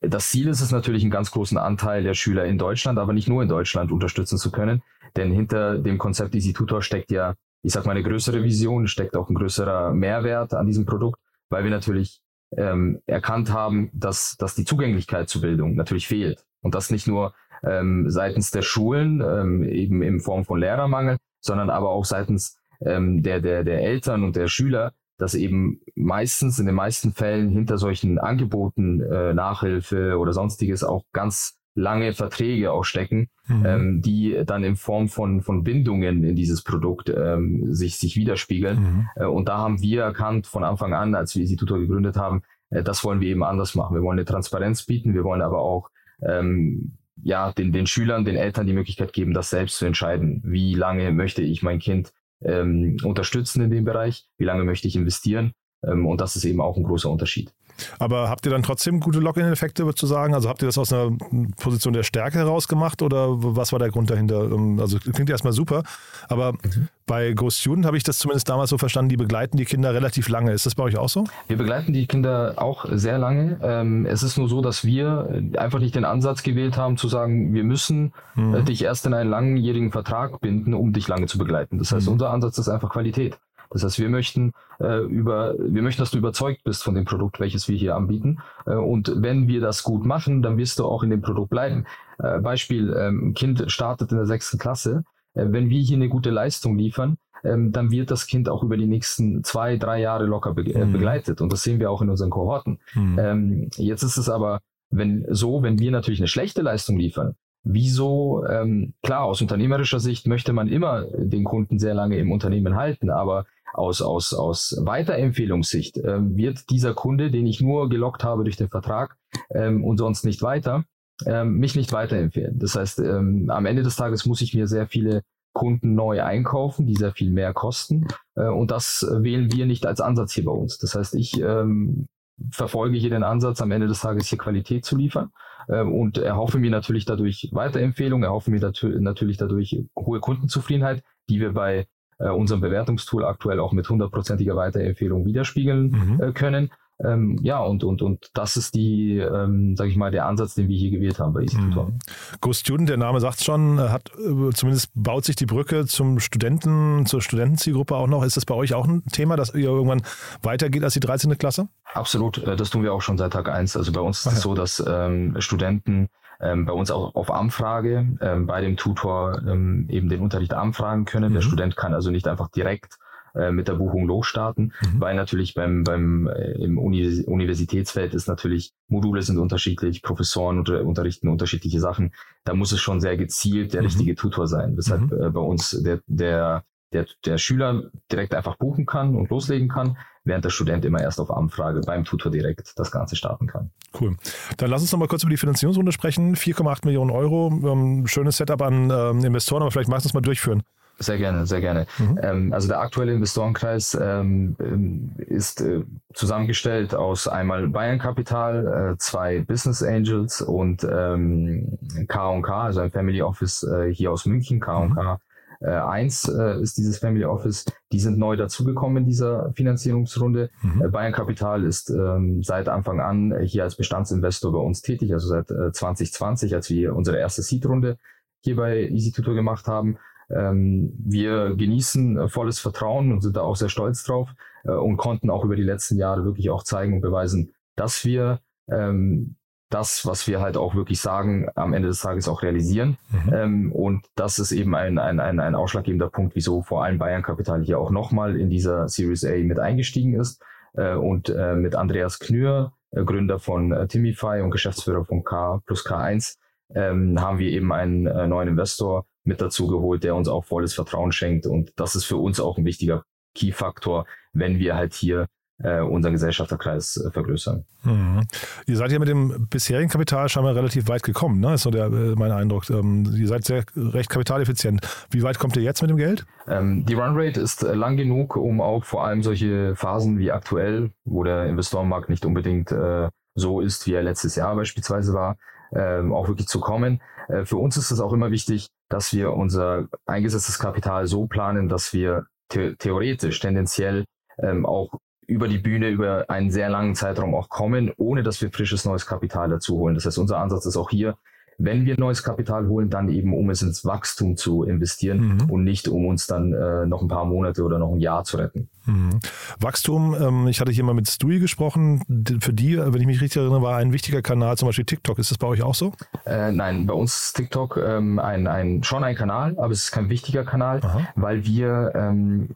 das 0.00 0.30
Ziel 0.30 0.48
ist 0.48 0.60
es 0.60 0.72
natürlich, 0.72 1.02
einen 1.02 1.10
ganz 1.10 1.30
großen 1.30 1.58
Anteil 1.58 2.02
der 2.02 2.14
Schüler 2.14 2.44
in 2.44 2.58
Deutschland, 2.58 2.98
aber 2.98 3.12
nicht 3.12 3.28
nur 3.28 3.42
in 3.42 3.48
Deutschland 3.48 3.92
unterstützen 3.92 4.38
zu 4.38 4.50
können. 4.50 4.82
Denn 5.16 5.32
hinter 5.32 5.78
dem 5.78 5.98
Konzept 5.98 6.34
Easy 6.34 6.52
Tutor 6.52 6.82
steckt 6.82 7.10
ja, 7.10 7.34
ich 7.62 7.72
sag 7.72 7.86
mal, 7.86 7.92
eine 7.92 8.02
größere 8.02 8.42
Vision, 8.42 8.86
steckt 8.86 9.16
auch 9.16 9.28
ein 9.28 9.34
größerer 9.34 9.92
Mehrwert 9.92 10.54
an 10.54 10.66
diesem 10.66 10.86
Produkt, 10.86 11.20
weil 11.48 11.64
wir 11.64 11.70
natürlich 11.70 12.20
ähm, 12.56 13.00
erkannt 13.06 13.52
haben, 13.52 13.90
dass, 13.92 14.36
dass 14.36 14.54
die 14.54 14.64
Zugänglichkeit 14.64 15.28
zur 15.28 15.42
Bildung 15.42 15.74
natürlich 15.74 16.06
fehlt. 16.06 16.44
Und 16.60 16.74
das 16.74 16.90
nicht 16.90 17.06
nur 17.06 17.34
ähm, 17.64 18.10
seitens 18.10 18.50
der 18.50 18.62
Schulen, 18.62 19.20
ähm, 19.20 19.64
eben 19.64 20.02
in 20.02 20.20
Form 20.20 20.44
von 20.44 20.58
Lehrermangel, 20.58 21.16
sondern 21.40 21.70
aber 21.70 21.90
auch 21.90 22.04
seitens 22.04 22.58
ähm, 22.80 23.22
der, 23.22 23.40
der, 23.40 23.64
der 23.64 23.82
Eltern 23.82 24.24
und 24.24 24.36
der 24.36 24.48
Schüler, 24.48 24.92
dass 25.18 25.34
eben 25.34 25.80
meistens, 25.94 26.58
in 26.58 26.66
den 26.66 26.74
meisten 26.74 27.12
Fällen 27.12 27.50
hinter 27.50 27.76
solchen 27.76 28.18
Angeboten, 28.18 29.00
äh, 29.02 29.34
Nachhilfe 29.34 30.16
oder 30.18 30.32
sonstiges 30.32 30.84
auch 30.84 31.04
ganz 31.12 31.58
lange 31.74 32.12
Verträge 32.12 32.72
auch 32.72 32.84
stecken, 32.84 33.28
mhm. 33.46 33.66
ähm, 33.66 34.02
die 34.02 34.42
dann 34.44 34.64
in 34.64 34.76
Form 34.76 35.08
von, 35.08 35.42
von 35.42 35.62
Bindungen 35.62 36.24
in 36.24 36.34
dieses 36.34 36.62
Produkt 36.62 37.08
ähm, 37.08 37.72
sich, 37.72 37.98
sich 37.98 38.16
widerspiegeln. 38.16 38.80
Mhm. 38.80 39.08
Äh, 39.16 39.26
und 39.26 39.48
da 39.48 39.58
haben 39.58 39.80
wir 39.80 40.02
erkannt 40.02 40.46
von 40.46 40.64
Anfang 40.64 40.92
an, 40.92 41.14
als 41.14 41.34
wir 41.34 41.42
Institutor 41.42 41.78
gegründet 41.78 42.16
haben, 42.16 42.42
äh, 42.70 42.82
das 42.82 43.04
wollen 43.04 43.20
wir 43.20 43.28
eben 43.28 43.44
anders 43.44 43.74
machen. 43.74 43.94
Wir 43.94 44.02
wollen 44.02 44.18
eine 44.18 44.26
Transparenz 44.26 44.84
bieten, 44.84 45.14
wir 45.14 45.24
wollen 45.24 45.42
aber 45.42 45.60
auch 45.60 45.88
ähm, 46.22 46.98
ja, 47.22 47.52
den, 47.52 47.72
den 47.72 47.86
Schülern, 47.86 48.24
den 48.24 48.36
Eltern 48.36 48.66
die 48.66 48.72
Möglichkeit 48.72 49.12
geben, 49.12 49.34
das 49.34 49.50
selbst 49.50 49.78
zu 49.78 49.86
entscheiden. 49.86 50.42
Wie 50.44 50.74
lange 50.74 51.12
möchte 51.12 51.42
ich 51.42 51.62
mein 51.62 51.78
Kind 51.78 52.12
ähm, 52.42 52.96
unterstützen 53.02 53.62
in 53.62 53.70
dem 53.70 53.84
Bereich? 53.84 54.26
Wie 54.36 54.44
lange 54.44 54.64
möchte 54.64 54.88
ich 54.88 54.96
investieren? 54.96 55.52
Ähm, 55.86 56.06
und 56.06 56.20
das 56.20 56.36
ist 56.36 56.44
eben 56.44 56.60
auch 56.60 56.76
ein 56.76 56.84
großer 56.84 57.10
Unterschied. 57.10 57.52
Aber 57.98 58.28
habt 58.28 58.46
ihr 58.46 58.52
dann 58.52 58.62
trotzdem 58.62 59.00
gute 59.00 59.20
Login-Effekte 59.20 59.88
zu 59.94 60.06
sagen? 60.06 60.34
Also 60.34 60.48
habt 60.48 60.62
ihr 60.62 60.66
das 60.66 60.78
aus 60.78 60.92
einer 60.92 61.10
Position 61.56 61.92
der 61.92 62.02
Stärke 62.02 62.38
heraus 62.38 62.68
gemacht 62.68 63.02
oder 63.02 63.28
was 63.30 63.72
war 63.72 63.78
der 63.78 63.90
Grund 63.90 64.10
dahinter? 64.10 64.44
Ähm, 64.44 64.78
also 64.80 64.98
klingt 64.98 65.30
erstmal 65.30 65.52
super, 65.52 65.82
aber 66.28 66.52
mhm. 66.52 66.88
bei 67.06 67.32
Go 67.32 67.50
Student 67.50 67.86
habe 67.86 67.96
ich 67.96 68.02
das 68.02 68.18
zumindest 68.18 68.48
damals 68.48 68.70
so 68.70 68.78
verstanden, 68.78 69.08
die 69.08 69.16
begleiten 69.16 69.56
die 69.56 69.64
Kinder 69.64 69.94
relativ 69.94 70.28
lange. 70.28 70.52
Ist 70.52 70.66
das 70.66 70.74
bei 70.74 70.84
euch 70.84 70.96
auch 70.96 71.08
so? 71.08 71.24
Wir 71.46 71.56
begleiten 71.56 71.92
die 71.92 72.06
Kinder 72.06 72.54
auch 72.56 72.86
sehr 72.90 73.18
lange. 73.18 73.58
Ähm, 73.62 74.06
es 74.06 74.22
ist 74.22 74.38
nur 74.38 74.48
so, 74.48 74.60
dass 74.60 74.84
wir 74.84 75.42
einfach 75.56 75.78
nicht 75.78 75.94
den 75.94 76.04
Ansatz 76.04 76.42
gewählt 76.42 76.76
haben 76.76 76.96
zu 76.96 77.08
sagen, 77.08 77.54
wir 77.54 77.64
müssen 77.64 78.12
mhm. 78.34 78.54
Äh, 78.54 78.62
dich 78.62 78.82
erst 78.82 79.06
in 79.06 79.14
einen 79.14 79.30
langjährigen 79.30 79.92
Vertrag 79.92 80.40
binden, 80.40 80.74
um 80.74 80.92
dich 80.92 81.08
lange 81.08 81.26
zu 81.26 81.38
begleiten. 81.38 81.78
Das 81.78 81.92
heißt, 81.92 82.06
mhm. 82.06 82.14
unser 82.14 82.30
Ansatz 82.30 82.58
ist 82.58 82.68
einfach 82.68 82.90
Qualität. 82.90 83.38
Das 83.70 83.84
heißt, 83.84 83.98
wir 83.98 84.08
möchten 84.08 84.52
äh, 84.80 85.04
über, 85.04 85.54
wir 85.58 85.82
möchten, 85.82 86.02
dass 86.02 86.10
du 86.10 86.18
überzeugt 86.18 86.64
bist 86.64 86.82
von 86.82 86.94
dem 86.94 87.04
Produkt, 87.04 87.40
welches 87.40 87.68
wir 87.68 87.76
hier 87.76 87.96
anbieten. 87.96 88.38
Äh, 88.66 88.74
und 88.74 89.12
wenn 89.16 89.48
wir 89.48 89.60
das 89.60 89.82
gut 89.82 90.04
machen, 90.04 90.42
dann 90.42 90.56
wirst 90.56 90.78
du 90.78 90.84
auch 90.84 91.02
in 91.02 91.10
dem 91.10 91.22
Produkt 91.22 91.50
bleiben. 91.50 91.86
Äh, 92.18 92.40
Beispiel, 92.40 92.94
ähm, 92.98 93.28
ein 93.28 93.34
Kind 93.34 93.64
startet 93.70 94.10
in 94.12 94.16
der 94.16 94.26
sechsten 94.26 94.58
Klasse. 94.58 95.04
Äh, 95.34 95.46
wenn 95.48 95.70
wir 95.70 95.80
hier 95.80 95.96
eine 95.96 96.08
gute 96.08 96.30
Leistung 96.30 96.76
liefern, 96.76 97.16
ähm, 97.44 97.72
dann 97.72 97.90
wird 97.90 98.10
das 98.10 98.26
Kind 98.26 98.48
auch 98.48 98.62
über 98.62 98.76
die 98.76 98.86
nächsten 98.86 99.44
zwei, 99.44 99.76
drei 99.76 100.00
Jahre 100.00 100.24
locker 100.24 100.54
be 100.54 100.62
äh, 100.62 100.84
mhm. 100.84 100.92
begleitet. 100.92 101.40
Und 101.40 101.52
das 101.52 101.62
sehen 101.62 101.78
wir 101.78 101.90
auch 101.90 102.02
in 102.02 102.10
unseren 102.10 102.30
Kohorten. 102.30 102.78
Mhm. 102.94 103.18
Ähm, 103.18 103.70
jetzt 103.76 104.02
ist 104.02 104.16
es 104.16 104.28
aber 104.28 104.60
wenn 104.90 105.26
so, 105.28 105.62
wenn 105.62 105.78
wir 105.78 105.90
natürlich 105.90 106.20
eine 106.20 106.28
schlechte 106.28 106.62
Leistung 106.62 106.96
liefern, 106.96 107.34
wieso, 107.68 108.44
ähm, 108.46 108.94
klar, 109.02 109.24
aus 109.24 109.42
unternehmerischer 109.42 110.00
Sicht 110.00 110.26
möchte 110.26 110.52
man 110.52 110.68
immer 110.68 111.04
den 111.16 111.44
Kunden 111.44 111.78
sehr 111.78 111.94
lange 111.94 112.16
im 112.16 112.32
Unternehmen 112.32 112.76
halten, 112.76 113.10
aber 113.10 113.44
aus, 113.74 114.00
aus, 114.00 114.32
aus 114.32 114.80
Weiterempfehlungssicht 114.80 115.98
ähm, 115.98 116.36
wird 116.36 116.70
dieser 116.70 116.94
Kunde, 116.94 117.30
den 117.30 117.46
ich 117.46 117.60
nur 117.60 117.88
gelockt 117.88 118.24
habe 118.24 118.44
durch 118.44 118.56
den 118.56 118.70
Vertrag 118.70 119.16
ähm, 119.54 119.84
und 119.84 119.98
sonst 119.98 120.24
nicht 120.24 120.40
weiter, 120.42 120.84
ähm, 121.26 121.58
mich 121.58 121.76
nicht 121.76 121.92
weiterempfehlen. 121.92 122.58
Das 122.58 122.74
heißt, 122.74 123.00
ähm, 123.00 123.50
am 123.50 123.66
Ende 123.66 123.82
des 123.82 123.96
Tages 123.96 124.24
muss 124.24 124.40
ich 124.40 124.54
mir 124.54 124.66
sehr 124.66 124.86
viele 124.86 125.22
Kunden 125.52 125.94
neu 125.94 126.22
einkaufen, 126.22 126.86
die 126.86 126.94
sehr 126.94 127.12
viel 127.12 127.30
mehr 127.30 127.52
kosten. 127.52 128.06
Äh, 128.34 128.48
und 128.48 128.70
das 128.70 129.06
wählen 129.10 129.52
wir 129.52 129.66
nicht 129.66 129.84
als 129.84 130.00
Ansatz 130.00 130.32
hier 130.32 130.46
bei 130.46 130.52
uns. 130.52 130.78
Das 130.78 130.94
heißt, 130.94 131.14
ich 131.14 131.38
ähm, 131.40 132.06
verfolge 132.50 132.98
hier 132.98 133.10
den 133.10 133.22
Ansatz, 133.22 133.60
am 133.60 133.70
Ende 133.70 133.86
des 133.86 134.00
Tages 134.00 134.28
hier 134.28 134.38
Qualität 134.38 134.84
zu 134.84 134.96
liefern 134.96 135.30
äh, 135.68 135.82
und 135.82 136.18
erhoffe 136.18 136.58
mir 136.58 136.70
natürlich 136.70 137.04
dadurch 137.04 137.48
Weiterempfehlungen, 137.52 138.24
erhoffe 138.24 138.50
mir 138.50 138.60
natürlich 138.60 139.36
dadurch 139.36 139.82
hohe 139.96 140.20
Kundenzufriedenheit, 140.20 141.02
die 141.28 141.40
wir 141.40 141.52
bei 141.52 141.86
äh, 142.18 142.28
unserem 142.28 142.60
Bewertungstool 142.60 143.24
aktuell 143.24 143.60
auch 143.60 143.72
mit 143.72 143.88
hundertprozentiger 143.88 144.56
Weiterempfehlung 144.56 145.24
widerspiegeln 145.24 145.90
mhm. 145.90 146.22
äh, 146.22 146.32
können. 146.32 146.70
Ähm, 147.04 147.38
ja, 147.42 147.60
und, 147.60 147.84
und, 147.84 148.02
und 148.02 148.30
das 148.34 148.56
ist 148.56 148.74
die, 148.74 149.18
ähm, 149.18 149.76
sage 149.76 149.90
ich 149.90 149.96
mal, 149.96 150.10
der 150.10 150.26
Ansatz, 150.26 150.54
den 150.54 150.68
wir 150.68 150.76
hier 150.76 150.90
gewählt 150.90 151.20
haben 151.20 151.32
bei 151.32 151.42
Easy 151.42 151.56
Tutor. 151.56 151.86
Mhm. 151.86 151.98
Go 152.40 152.52
Student, 152.52 152.88
der 152.88 152.96
Name 152.96 153.20
sagt 153.20 153.42
schon, 153.42 153.78
hat 153.78 154.10
äh, 154.18 154.50
zumindest 154.52 154.90
baut 154.94 155.24
sich 155.24 155.36
die 155.36 155.46
Brücke 155.46 155.86
zum 155.86 156.18
Studenten, 156.18 157.06
zur 157.06 157.22
Studentenzielgruppe 157.22 157.94
auch 157.94 158.08
noch. 158.08 158.24
Ist 158.24 158.36
das 158.36 158.44
bei 158.44 158.54
euch 158.54 158.74
auch 158.74 158.86
ein 158.86 159.04
Thema, 159.12 159.36
dass 159.36 159.54
ihr 159.54 159.68
irgendwann 159.68 160.02
weitergeht 160.42 160.82
als 160.82 160.94
die 160.94 161.00
13. 161.00 161.38
Klasse? 161.38 161.68
Absolut, 161.94 162.38
äh, 162.38 162.56
das 162.56 162.70
tun 162.70 162.82
wir 162.82 162.92
auch 162.92 163.02
schon 163.02 163.16
seit 163.16 163.32
Tag 163.32 163.48
1. 163.48 163.76
Also 163.76 163.92
bei 163.92 164.00
uns 164.00 164.26
ist 164.26 164.32
es 164.32 164.40
so, 164.40 164.54
dass 164.54 164.82
ähm, 164.84 165.36
Studenten 165.38 166.08
ähm, 166.40 166.66
bei 166.66 166.72
uns 166.72 166.90
auch 166.90 167.14
auf 167.14 167.30
Anfrage 167.30 168.16
ähm, 168.20 168.46
bei 168.46 168.60
dem 168.60 168.76
Tutor 168.76 169.40
ähm, 169.46 169.86
eben 169.88 170.08
den 170.08 170.20
Unterricht 170.20 170.54
anfragen 170.54 171.04
können. 171.04 171.30
Mhm. 171.30 171.34
Der 171.34 171.42
Student 171.42 171.76
kann 171.76 171.94
also 171.94 172.10
nicht 172.10 172.26
einfach 172.26 172.48
direkt 172.48 172.98
äh, 173.38 173.52
mit 173.52 173.68
der 173.68 173.74
Buchung 173.74 174.06
losstarten, 174.06 174.72
mhm. 174.80 175.00
weil 175.00 175.14
natürlich 175.14 175.54
beim, 175.54 175.84
beim 175.84 176.26
äh, 176.26 176.52
im 176.62 176.78
Uni 176.78 177.22
Universitätsfeld 177.26 178.14
ist 178.14 178.28
natürlich 178.28 178.72
Module 178.88 179.22
sind 179.22 179.38
unterschiedlich, 179.38 180.02
Professoren 180.02 180.58
unter, 180.58 180.84
unterrichten 180.84 181.28
unterschiedliche 181.28 181.80
Sachen. 181.80 182.12
Da 182.44 182.54
muss 182.54 182.72
es 182.72 182.80
schon 182.80 183.00
sehr 183.00 183.16
gezielt 183.16 183.72
der 183.74 183.82
mhm. 183.82 183.86
richtige 183.86 184.14
Tutor 184.14 184.46
sein, 184.46 184.76
weshalb 184.76 185.10
mhm. 185.10 185.22
äh, 185.22 185.30
bei 185.30 185.40
uns 185.40 185.70
der, 185.70 186.00
der 186.06 186.64
der, 186.92 187.06
der 187.24 187.38
Schüler 187.38 187.90
direkt 188.10 188.34
einfach 188.34 188.56
buchen 188.56 188.86
kann 188.86 189.14
und 189.14 189.28
loslegen 189.30 189.68
kann, 189.68 189.98
während 190.24 190.44
der 190.44 190.50
Student 190.50 190.84
immer 190.84 191.00
erst 191.00 191.20
auf 191.20 191.30
Anfrage 191.30 191.80
beim 191.80 192.04
Tutor 192.04 192.32
direkt 192.32 192.72
das 192.76 192.90
Ganze 192.90 193.16
starten 193.16 193.46
kann. 193.46 193.70
Cool. 193.98 194.16
Dann 194.56 194.70
lass 194.70 194.82
uns 194.82 194.92
noch 194.92 194.98
mal 194.98 195.08
kurz 195.08 195.22
über 195.22 195.30
die 195.30 195.36
Finanzierungsrunde 195.36 195.92
sprechen. 195.92 196.34
4,8 196.34 196.86
Millionen 196.86 197.10
Euro, 197.10 197.48
ähm, 197.48 198.06
schönes 198.06 198.36
Setup 198.38 198.62
an 198.62 198.90
ähm, 198.90 199.24
Investoren, 199.24 199.62
aber 199.62 199.70
vielleicht 199.70 199.90
magst 199.90 200.06
du 200.06 200.08
es 200.08 200.14
mal 200.14 200.20
durchführen. 200.20 200.62
Sehr 200.98 201.18
gerne, 201.18 201.46
sehr 201.46 201.60
gerne. 201.60 201.86
Mhm. 201.98 202.18
Ähm, 202.22 202.52
also 202.52 202.68
der 202.68 202.80
aktuelle 202.80 203.12
Investorenkreis 203.12 203.96
ähm, 204.00 204.56
ähm 204.60 205.12
ist 205.18 205.60
äh, 205.60 205.84
zusammengestellt 206.12 206.94
aus 206.94 207.28
einmal 207.28 207.68
Bayern 207.68 207.98
Capital, 207.98 208.94
äh, 208.94 208.98
zwei 208.98 209.40
Business 209.40 209.82
Angels 209.82 210.42
und 210.42 210.86
ähm, 210.90 211.78
K&K, 212.08 212.62
also 212.62 212.80
ein 212.80 212.90
Family 212.90 213.22
Office 213.22 213.62
äh, 213.62 213.94
hier 213.94 214.10
aus 214.10 214.26
München, 214.26 214.60
K&K 214.60 215.20
äh, 215.60 215.70
1 215.70 216.28
äh, 216.28 216.60
ist 216.62 216.78
dieses 216.78 216.98
Family 216.98 217.24
Office. 217.24 217.64
Die 217.92 218.00
sind 218.00 218.18
neu 218.18 218.36
dazugekommen 218.36 218.98
in 218.98 219.06
dieser 219.06 219.52
Finanzierungsrunde. 219.54 220.50
Mhm. 220.62 220.82
Äh, 220.82 220.88
Bayern 220.88 221.12
Capital 221.12 221.64
ist 221.64 221.90
ähm, 221.90 222.42
seit 222.42 222.68
Anfang 222.68 223.00
an 223.00 223.34
hier 223.42 223.64
als 223.64 223.76
Bestandsinvestor 223.76 224.52
bei 224.52 224.58
uns 224.58 224.82
tätig, 224.82 225.12
also 225.12 225.28
seit 225.28 225.50
äh, 225.50 225.72
2020, 225.72 226.54
als 226.54 226.70
wir 226.70 226.94
unsere 226.94 227.18
erste 227.18 227.42
Seed-Runde 227.42 227.98
hier 228.44 228.56
bei 228.56 228.88
Easy 228.88 229.10
Tutor 229.10 229.34
gemacht 229.34 229.66
haben. 229.66 229.98
Ähm, 230.30 230.92
wir 230.98 231.54
genießen 231.56 232.18
äh, 232.18 232.28
volles 232.28 232.60
Vertrauen 232.60 233.12
und 233.12 233.22
sind 233.22 233.36
da 233.36 233.42
auch 233.42 233.56
sehr 233.56 233.68
stolz 233.68 234.04
drauf 234.04 234.30
äh, 234.64 234.72
und 234.72 234.96
konnten 234.96 235.30
auch 235.30 235.44
über 235.44 235.56
die 235.56 235.62
letzten 235.62 235.96
Jahre 235.96 236.24
wirklich 236.24 236.50
auch 236.50 236.62
zeigen 236.62 236.94
und 236.94 237.00
beweisen, 237.00 237.54
dass 237.76 238.04
wir 238.04 238.40
ähm, 238.70 239.36
das, 239.70 240.06
was 240.06 240.26
wir 240.26 240.40
halt 240.40 240.56
auch 240.56 240.74
wirklich 240.74 241.00
sagen, 241.00 241.48
am 241.54 241.74
Ende 241.74 241.88
des 241.88 242.00
Tages 242.00 242.28
auch 242.28 242.42
realisieren. 242.42 242.96
Mhm. 243.10 243.32
Ähm, 243.32 243.72
und 243.72 244.06
das 244.14 244.38
ist 244.38 244.52
eben 244.52 244.74
ein, 244.74 244.98
ein, 244.98 245.20
ein, 245.20 245.40
ein 245.40 245.54
ausschlaggebender 245.54 246.08
Punkt, 246.08 246.34
wieso 246.34 246.62
vor 246.62 246.84
allem 246.84 246.98
Bayern 246.98 247.22
Capital 247.22 247.62
hier 247.62 247.78
auch 247.78 247.90
nochmal 247.90 248.36
in 248.38 248.48
dieser 248.48 248.88
Series 248.88 249.24
A 249.24 249.36
mit 249.36 249.58
eingestiegen 249.58 250.18
ist. 250.18 250.42
Äh, 250.74 250.94
und 250.94 251.28
äh, 251.28 251.54
mit 251.54 251.74
Andreas 251.74 252.18
Knür, 252.18 252.72
äh, 252.90 253.04
Gründer 253.04 253.38
von 253.38 253.72
äh, 253.72 253.86
Timify 253.86 254.40
und 254.40 254.50
Geschäftsführer 254.50 255.04
von 255.04 255.22
K 255.22 255.60
plus 255.66 255.86
K1, 255.86 256.36
ähm, 256.74 257.20
haben 257.20 257.38
wir 257.38 257.50
eben 257.50 257.72
einen 257.72 258.28
neuen 258.28 258.48
Investor 258.48 259.06
mit 259.28 259.40
dazu 259.40 259.68
geholt, 259.68 260.02
der 260.02 260.16
uns 260.16 260.26
auch 260.26 260.44
volles 260.44 260.74
Vertrauen 260.74 261.12
schenkt. 261.12 261.46
Und 261.46 261.72
das 261.76 261.94
ist 261.94 262.04
für 262.04 262.16
uns 262.16 262.40
auch 262.40 262.58
ein 262.58 262.64
wichtiger 262.64 263.04
Key-Faktor, 263.34 264.06
wenn 264.32 264.58
wir 264.58 264.74
halt 264.74 264.94
hier 264.94 265.26
äh, 265.62 265.80
unseren 265.80 266.12
Gesellschafterkreis 266.12 266.96
äh, 266.96 267.10
vergrößern. 267.10 267.64
Mhm. 267.82 268.22
Ihr 268.66 268.76
seid 268.76 268.92
ja 268.92 268.98
mit 268.98 269.08
dem 269.08 269.48
bisherigen 269.48 269.90
Kapital 269.90 270.28
scheinbar 270.28 270.54
relativ 270.54 270.88
weit 270.88 271.02
gekommen, 271.02 271.40
ne? 271.40 271.54
ist 271.54 271.62
so 271.62 271.70
der, 271.70 271.86
äh, 271.86 272.14
mein 272.16 272.30
Eindruck. 272.30 272.70
Ähm, 272.70 273.12
ihr 273.16 273.26
seid 273.26 273.44
sehr 273.44 273.64
recht 273.76 274.08
kapitaleffizient. 274.08 274.80
Wie 275.10 275.22
weit 275.22 275.38
kommt 275.38 275.56
ihr 275.56 275.62
jetzt 275.62 275.82
mit 275.82 275.90
dem 275.90 275.96
Geld? 275.96 276.26
Ähm, 276.46 276.86
die 276.86 276.94
Runrate 276.94 277.40
ist 277.40 277.64
äh, 277.64 277.74
lang 277.74 277.96
genug, 277.96 278.36
um 278.36 278.60
auch 278.60 278.84
vor 278.84 279.04
allem 279.04 279.22
solche 279.22 279.74
Phasen 279.74 280.18
wie 280.18 280.30
aktuell, 280.30 280.90
wo 281.04 281.24
der 281.24 281.46
Investorenmarkt 281.46 282.08
nicht 282.08 282.24
unbedingt 282.24 282.70
äh, 282.70 283.08
so 283.34 283.60
ist, 283.60 283.86
wie 283.86 283.94
er 283.94 284.02
letztes 284.02 284.36
Jahr 284.36 284.54
beispielsweise 284.54 285.12
war, 285.12 285.36
ähm, 285.74 286.12
auch 286.12 286.28
wirklich 286.28 286.48
zu 286.48 286.60
kommen. 286.60 287.00
Äh, 287.28 287.44
für 287.44 287.56
uns 287.56 287.76
ist 287.76 287.90
es 287.90 288.00
auch 288.00 288.12
immer 288.12 288.30
wichtig, 288.30 288.68
dass 288.88 289.12
wir 289.12 289.32
unser 289.32 289.88
eingesetztes 290.06 290.58
Kapital 290.58 291.06
so 291.06 291.26
planen, 291.26 291.68
dass 291.68 291.92
wir 291.92 292.26
the 292.52 292.74
theoretisch 292.78 293.40
tendenziell 293.40 294.04
ähm, 294.38 294.64
auch 294.64 294.94
über 295.26 295.46
die 295.46 295.58
Bühne 295.58 295.90
über 295.90 296.30
einen 296.30 296.50
sehr 296.50 296.70
langen 296.70 296.94
Zeitraum 296.94 297.34
auch 297.34 297.50
kommen, 297.50 297.92
ohne 297.96 298.22
dass 298.22 298.40
wir 298.40 298.50
frisches 298.50 298.86
neues 298.86 299.06
Kapital 299.06 299.50
dazu 299.50 299.76
holen. 299.76 299.94
Das 299.94 300.06
heißt, 300.06 300.18
unser 300.18 300.38
Ansatz 300.38 300.64
ist 300.64 300.76
auch 300.76 300.88
hier, 300.88 301.18
wenn 301.58 301.84
wir 301.84 301.98
neues 301.98 302.22
Kapital 302.22 302.68
holen, 302.68 302.88
dann 302.88 303.08
eben 303.08 303.34
um 303.34 303.50
es 303.50 303.62
ins 303.62 303.84
Wachstum 303.84 304.36
zu 304.36 304.62
investieren 304.62 305.34
mhm. 305.34 305.50
und 305.50 305.64
nicht 305.64 305.88
um 305.88 306.06
uns 306.06 306.26
dann 306.26 306.52
äh, 306.52 306.86
noch 306.86 307.02
ein 307.02 307.08
paar 307.08 307.24
Monate 307.24 307.64
oder 307.64 307.78
noch 307.78 307.92
ein 307.92 308.00
Jahr 308.00 308.22
zu 308.24 308.36
retten. 308.36 308.68
Mhm. 308.86 309.18
Wachstum, 309.58 310.14
ähm, 310.14 310.46
ich 310.46 310.60
hatte 310.60 310.70
hier 310.70 310.84
mal 310.84 310.94
mit 310.94 311.08
Stui 311.08 311.40
gesprochen. 311.40 312.02
Für 312.40 312.52
die, 312.52 312.78
wenn 312.78 313.00
ich 313.00 313.06
mich 313.06 313.20
richtig 313.20 313.42
erinnere, 313.42 313.60
war 313.60 313.76
ein 313.76 313.92
wichtiger 313.92 314.22
Kanal 314.22 314.56
zum 314.56 314.68
Beispiel 314.68 314.84
TikTok. 314.84 315.18
Ist 315.18 315.32
das 315.32 315.38
bei 315.38 315.48
euch 315.48 315.62
auch 315.62 315.74
so? 315.74 315.92
Äh, 316.24 316.52
nein, 316.52 316.86
bei 316.86 316.94
uns 316.94 317.14
ist 317.14 317.36
TikTok 317.36 317.76
ähm, 317.76 318.20
ein, 318.20 318.46
ein, 318.46 318.84
schon 318.84 319.02
ein 319.02 319.16
Kanal, 319.16 319.58
aber 319.58 319.72
es 319.72 319.84
ist 319.84 319.90
kein 319.90 320.08
wichtiger 320.08 320.44
Kanal, 320.44 320.80
Aha. 320.82 321.08
weil 321.16 321.44
wir, 321.44 321.92
ähm, 321.94 322.50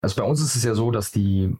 also 0.00 0.20
bei 0.20 0.26
uns 0.26 0.40
ist 0.40 0.56
es 0.56 0.64
ja 0.64 0.74
so, 0.74 0.90
dass 0.90 1.12
die 1.12 1.54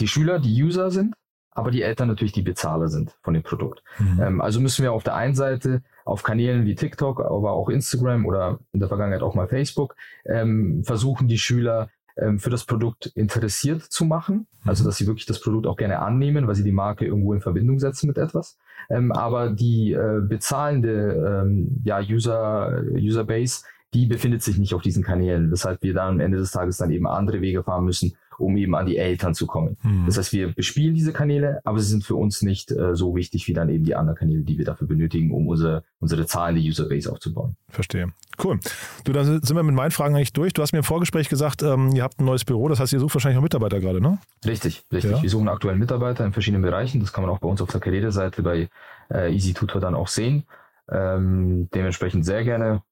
die 0.00 0.08
Schüler 0.08 0.38
die 0.38 0.62
User 0.62 0.90
sind, 0.90 1.14
aber 1.54 1.70
die 1.70 1.82
Eltern 1.82 2.08
natürlich 2.08 2.32
die 2.32 2.42
Bezahler 2.42 2.88
sind 2.88 3.16
von 3.22 3.34
dem 3.34 3.42
Produkt. 3.42 3.82
Mhm. 3.98 4.22
Ähm, 4.22 4.40
also 4.40 4.60
müssen 4.60 4.82
wir 4.82 4.92
auf 4.92 5.04
der 5.04 5.14
einen 5.14 5.34
Seite 5.34 5.82
auf 6.04 6.22
Kanälen 6.22 6.66
wie 6.66 6.74
TikTok, 6.74 7.20
aber 7.20 7.52
auch 7.52 7.68
Instagram 7.68 8.26
oder 8.26 8.58
in 8.72 8.80
der 8.80 8.88
Vergangenheit 8.88 9.22
auch 9.22 9.34
mal 9.34 9.48
Facebook 9.48 9.96
ähm, 10.26 10.82
versuchen, 10.84 11.28
die 11.28 11.38
Schüler 11.38 11.88
ähm, 12.16 12.38
für 12.38 12.50
das 12.50 12.64
Produkt 12.64 13.06
interessiert 13.14 13.82
zu 13.82 14.04
machen. 14.04 14.46
Also 14.64 14.82
mhm. 14.82 14.88
dass 14.88 14.96
sie 14.96 15.06
wirklich 15.06 15.26
das 15.26 15.40
Produkt 15.40 15.66
auch 15.66 15.76
gerne 15.76 16.00
annehmen, 16.00 16.46
weil 16.46 16.54
sie 16.54 16.64
die 16.64 16.72
Marke 16.72 17.06
irgendwo 17.06 17.32
in 17.32 17.40
Verbindung 17.40 17.78
setzen 17.78 18.06
mit 18.06 18.18
etwas. 18.18 18.58
Ähm, 18.90 19.12
aber 19.12 19.50
die 19.50 19.92
äh, 19.92 20.20
bezahlende 20.20 21.42
ähm, 21.44 21.80
ja, 21.84 22.00
User, 22.00 22.82
User 22.92 23.24
Base, 23.24 23.64
die 23.94 24.06
befindet 24.06 24.42
sich 24.42 24.58
nicht 24.58 24.74
auf 24.74 24.82
diesen 24.82 25.02
Kanälen, 25.02 25.50
weshalb 25.50 25.82
wir 25.82 25.94
dann 25.94 26.14
am 26.14 26.20
Ende 26.20 26.38
des 26.38 26.50
Tages 26.50 26.76
dann 26.76 26.90
eben 26.90 27.06
andere 27.06 27.40
Wege 27.40 27.62
fahren 27.62 27.84
müssen, 27.84 28.16
um 28.38 28.56
eben 28.56 28.74
an 28.74 28.86
die 28.86 28.96
Eltern 28.96 29.34
zu 29.34 29.46
kommen. 29.46 29.76
Mhm. 29.82 30.06
Das 30.06 30.18
heißt, 30.18 30.32
wir 30.32 30.52
bespielen 30.52 30.94
diese 30.94 31.12
Kanäle, 31.12 31.60
aber 31.64 31.78
sie 31.78 31.88
sind 31.88 32.04
für 32.04 32.16
uns 32.16 32.42
nicht 32.42 32.72
äh, 32.72 32.96
so 32.96 33.14
wichtig 33.14 33.46
wie 33.46 33.52
dann 33.52 33.68
eben 33.68 33.84
die 33.84 33.94
anderen 33.94 34.18
Kanäle, 34.18 34.42
die 34.42 34.58
wir 34.58 34.64
dafür 34.64 34.88
benötigen, 34.88 35.30
um 35.30 35.46
unsere, 35.46 35.84
unsere 36.00 36.26
zahlende 36.26 36.60
Userbase 36.60 37.10
aufzubauen. 37.10 37.56
Verstehe. 37.68 38.12
Cool. 38.42 38.58
Du, 39.04 39.12
dann 39.12 39.24
sind 39.26 39.54
wir 39.54 39.62
mit 39.62 39.76
meinen 39.76 39.92
Fragen 39.92 40.16
eigentlich 40.16 40.32
durch. 40.32 40.52
Du 40.52 40.62
hast 40.62 40.72
mir 40.72 40.78
im 40.78 40.84
Vorgespräch 40.84 41.28
gesagt, 41.28 41.62
ähm, 41.62 41.92
ihr 41.94 42.02
habt 42.02 42.20
ein 42.20 42.24
neues 42.24 42.44
Büro, 42.44 42.68
das 42.68 42.80
heißt, 42.80 42.92
ihr 42.92 42.98
sucht 42.98 43.14
wahrscheinlich 43.14 43.38
auch 43.38 43.42
Mitarbeiter 43.42 43.78
gerade, 43.78 44.00
ne? 44.00 44.18
Richtig, 44.44 44.84
richtig. 44.92 45.12
Ja. 45.12 45.22
Wir 45.22 45.30
suchen 45.30 45.48
aktuell 45.48 45.76
Mitarbeiter 45.76 46.24
in 46.24 46.32
verschiedenen 46.32 46.62
Bereichen. 46.62 47.00
Das 47.00 47.12
kann 47.12 47.22
man 47.22 47.32
auch 47.32 47.38
bei 47.38 47.48
uns 47.48 47.62
auf 47.62 47.70
der 47.70 47.80
Karriereseite 47.80 48.42
bei 48.42 48.68
äh, 49.12 49.32
Easy 49.32 49.54
Tutor 49.54 49.80
dann 49.80 49.94
auch 49.94 50.08
sehen. 50.08 50.44
Ähm, 50.90 51.68
dementsprechend 51.72 52.24
sehr 52.24 52.42
gerne 52.42 52.82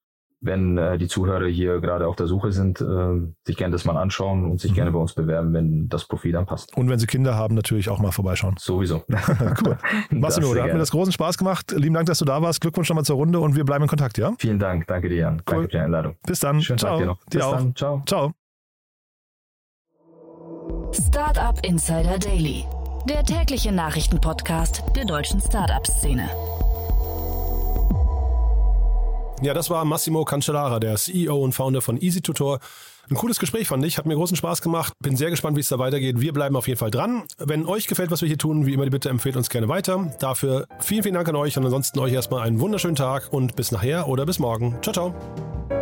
wenn 0.42 0.76
äh, 0.76 0.98
die 0.98 1.08
Zuhörer 1.08 1.46
hier 1.46 1.80
gerade 1.80 2.06
auf 2.06 2.16
der 2.16 2.26
Suche 2.26 2.52
sind, 2.52 2.80
äh, 2.80 2.84
sich 3.46 3.56
gerne 3.56 3.72
das 3.72 3.84
mal 3.84 3.96
anschauen 3.96 4.50
und 4.50 4.60
sich 4.60 4.72
mhm. 4.72 4.76
gerne 4.76 4.90
bei 4.90 4.98
uns 4.98 5.14
bewerben, 5.14 5.54
wenn 5.54 5.88
das 5.88 6.04
Profil 6.04 6.32
dann 6.32 6.46
passt. 6.46 6.76
Und 6.76 6.90
wenn 6.90 6.98
sie 6.98 7.06
Kinder 7.06 7.36
haben, 7.36 7.54
natürlich 7.54 7.88
auch 7.88 8.00
mal 8.00 8.10
vorbeischauen. 8.10 8.56
Sowieso. 8.58 9.04
cool. 9.64 9.78
Massimo, 10.10 10.52
da 10.54 10.64
hat 10.64 10.72
mir 10.72 10.78
das 10.78 10.90
großen 10.90 11.12
Spaß 11.12 11.38
gemacht. 11.38 11.72
Lieben 11.72 11.94
Dank, 11.94 12.06
dass 12.06 12.18
du 12.18 12.24
da 12.24 12.42
warst. 12.42 12.60
Glückwunsch 12.60 12.88
nochmal 12.88 13.04
zur 13.04 13.16
Runde 13.16 13.38
und 13.40 13.56
wir 13.56 13.64
bleiben 13.64 13.84
in 13.84 13.88
Kontakt, 13.88 14.18
ja? 14.18 14.32
Vielen 14.38 14.58
Dank. 14.58 14.86
Danke 14.88 15.08
dir, 15.08 15.18
Jan. 15.18 15.34
Cool. 15.34 15.42
Danke 15.44 15.62
für 15.62 15.68
die 15.68 15.78
Einladung. 15.78 16.16
Bis 16.26 16.40
dann. 16.40 16.60
Schönen 16.60 16.78
Ciao. 16.78 16.92
Tag 16.92 17.00
dir 17.00 17.06
noch. 17.06 17.18
Dir 17.24 17.38
Bis 17.38 17.42
auch. 17.42 17.56
dann. 17.56 17.76
Ciao. 17.76 18.02
Ciao. 18.06 18.32
Startup 20.92 21.58
Insider 21.64 22.18
Daily. 22.18 22.64
Der 23.08 23.24
tägliche 23.24 23.72
Nachrichtenpodcast 23.72 24.84
der 24.94 25.04
deutschen 25.04 25.40
Startup-Szene. 25.40 26.28
Ja, 29.42 29.54
das 29.54 29.70
war 29.70 29.84
Massimo 29.84 30.24
Cancellara, 30.24 30.78
der 30.78 30.94
CEO 30.94 31.36
und 31.36 31.52
Founder 31.52 31.82
von 31.82 32.00
EasyTutor. 32.00 32.60
Ein 33.10 33.16
cooles 33.16 33.40
Gespräch 33.40 33.66
fand 33.66 33.84
ich, 33.84 33.98
hat 33.98 34.06
mir 34.06 34.14
großen 34.14 34.36
Spaß 34.36 34.62
gemacht. 34.62 34.92
Bin 35.00 35.16
sehr 35.16 35.30
gespannt, 35.30 35.56
wie 35.56 35.60
es 35.60 35.68
da 35.68 35.80
weitergeht. 35.80 36.20
Wir 36.20 36.32
bleiben 36.32 36.54
auf 36.54 36.68
jeden 36.68 36.78
Fall 36.78 36.92
dran. 36.92 37.24
Wenn 37.38 37.66
euch 37.66 37.88
gefällt, 37.88 38.12
was 38.12 38.22
wir 38.22 38.28
hier 38.28 38.38
tun, 38.38 38.66
wie 38.66 38.72
immer 38.72 38.84
die 38.84 38.90
Bitte 38.90 39.08
empfehlt 39.08 39.36
uns 39.36 39.50
gerne 39.50 39.68
weiter. 39.68 40.12
Dafür 40.20 40.68
vielen, 40.78 41.02
vielen 41.02 41.16
Dank 41.16 41.28
an 41.28 41.34
euch 41.34 41.58
und 41.58 41.64
ansonsten 41.64 41.98
euch 41.98 42.12
erstmal 42.12 42.46
einen 42.46 42.60
wunderschönen 42.60 42.94
Tag 42.94 43.32
und 43.32 43.56
bis 43.56 43.72
nachher 43.72 44.06
oder 44.06 44.26
bis 44.26 44.38
morgen. 44.38 44.78
Ciao, 44.80 44.92
ciao. 44.92 45.81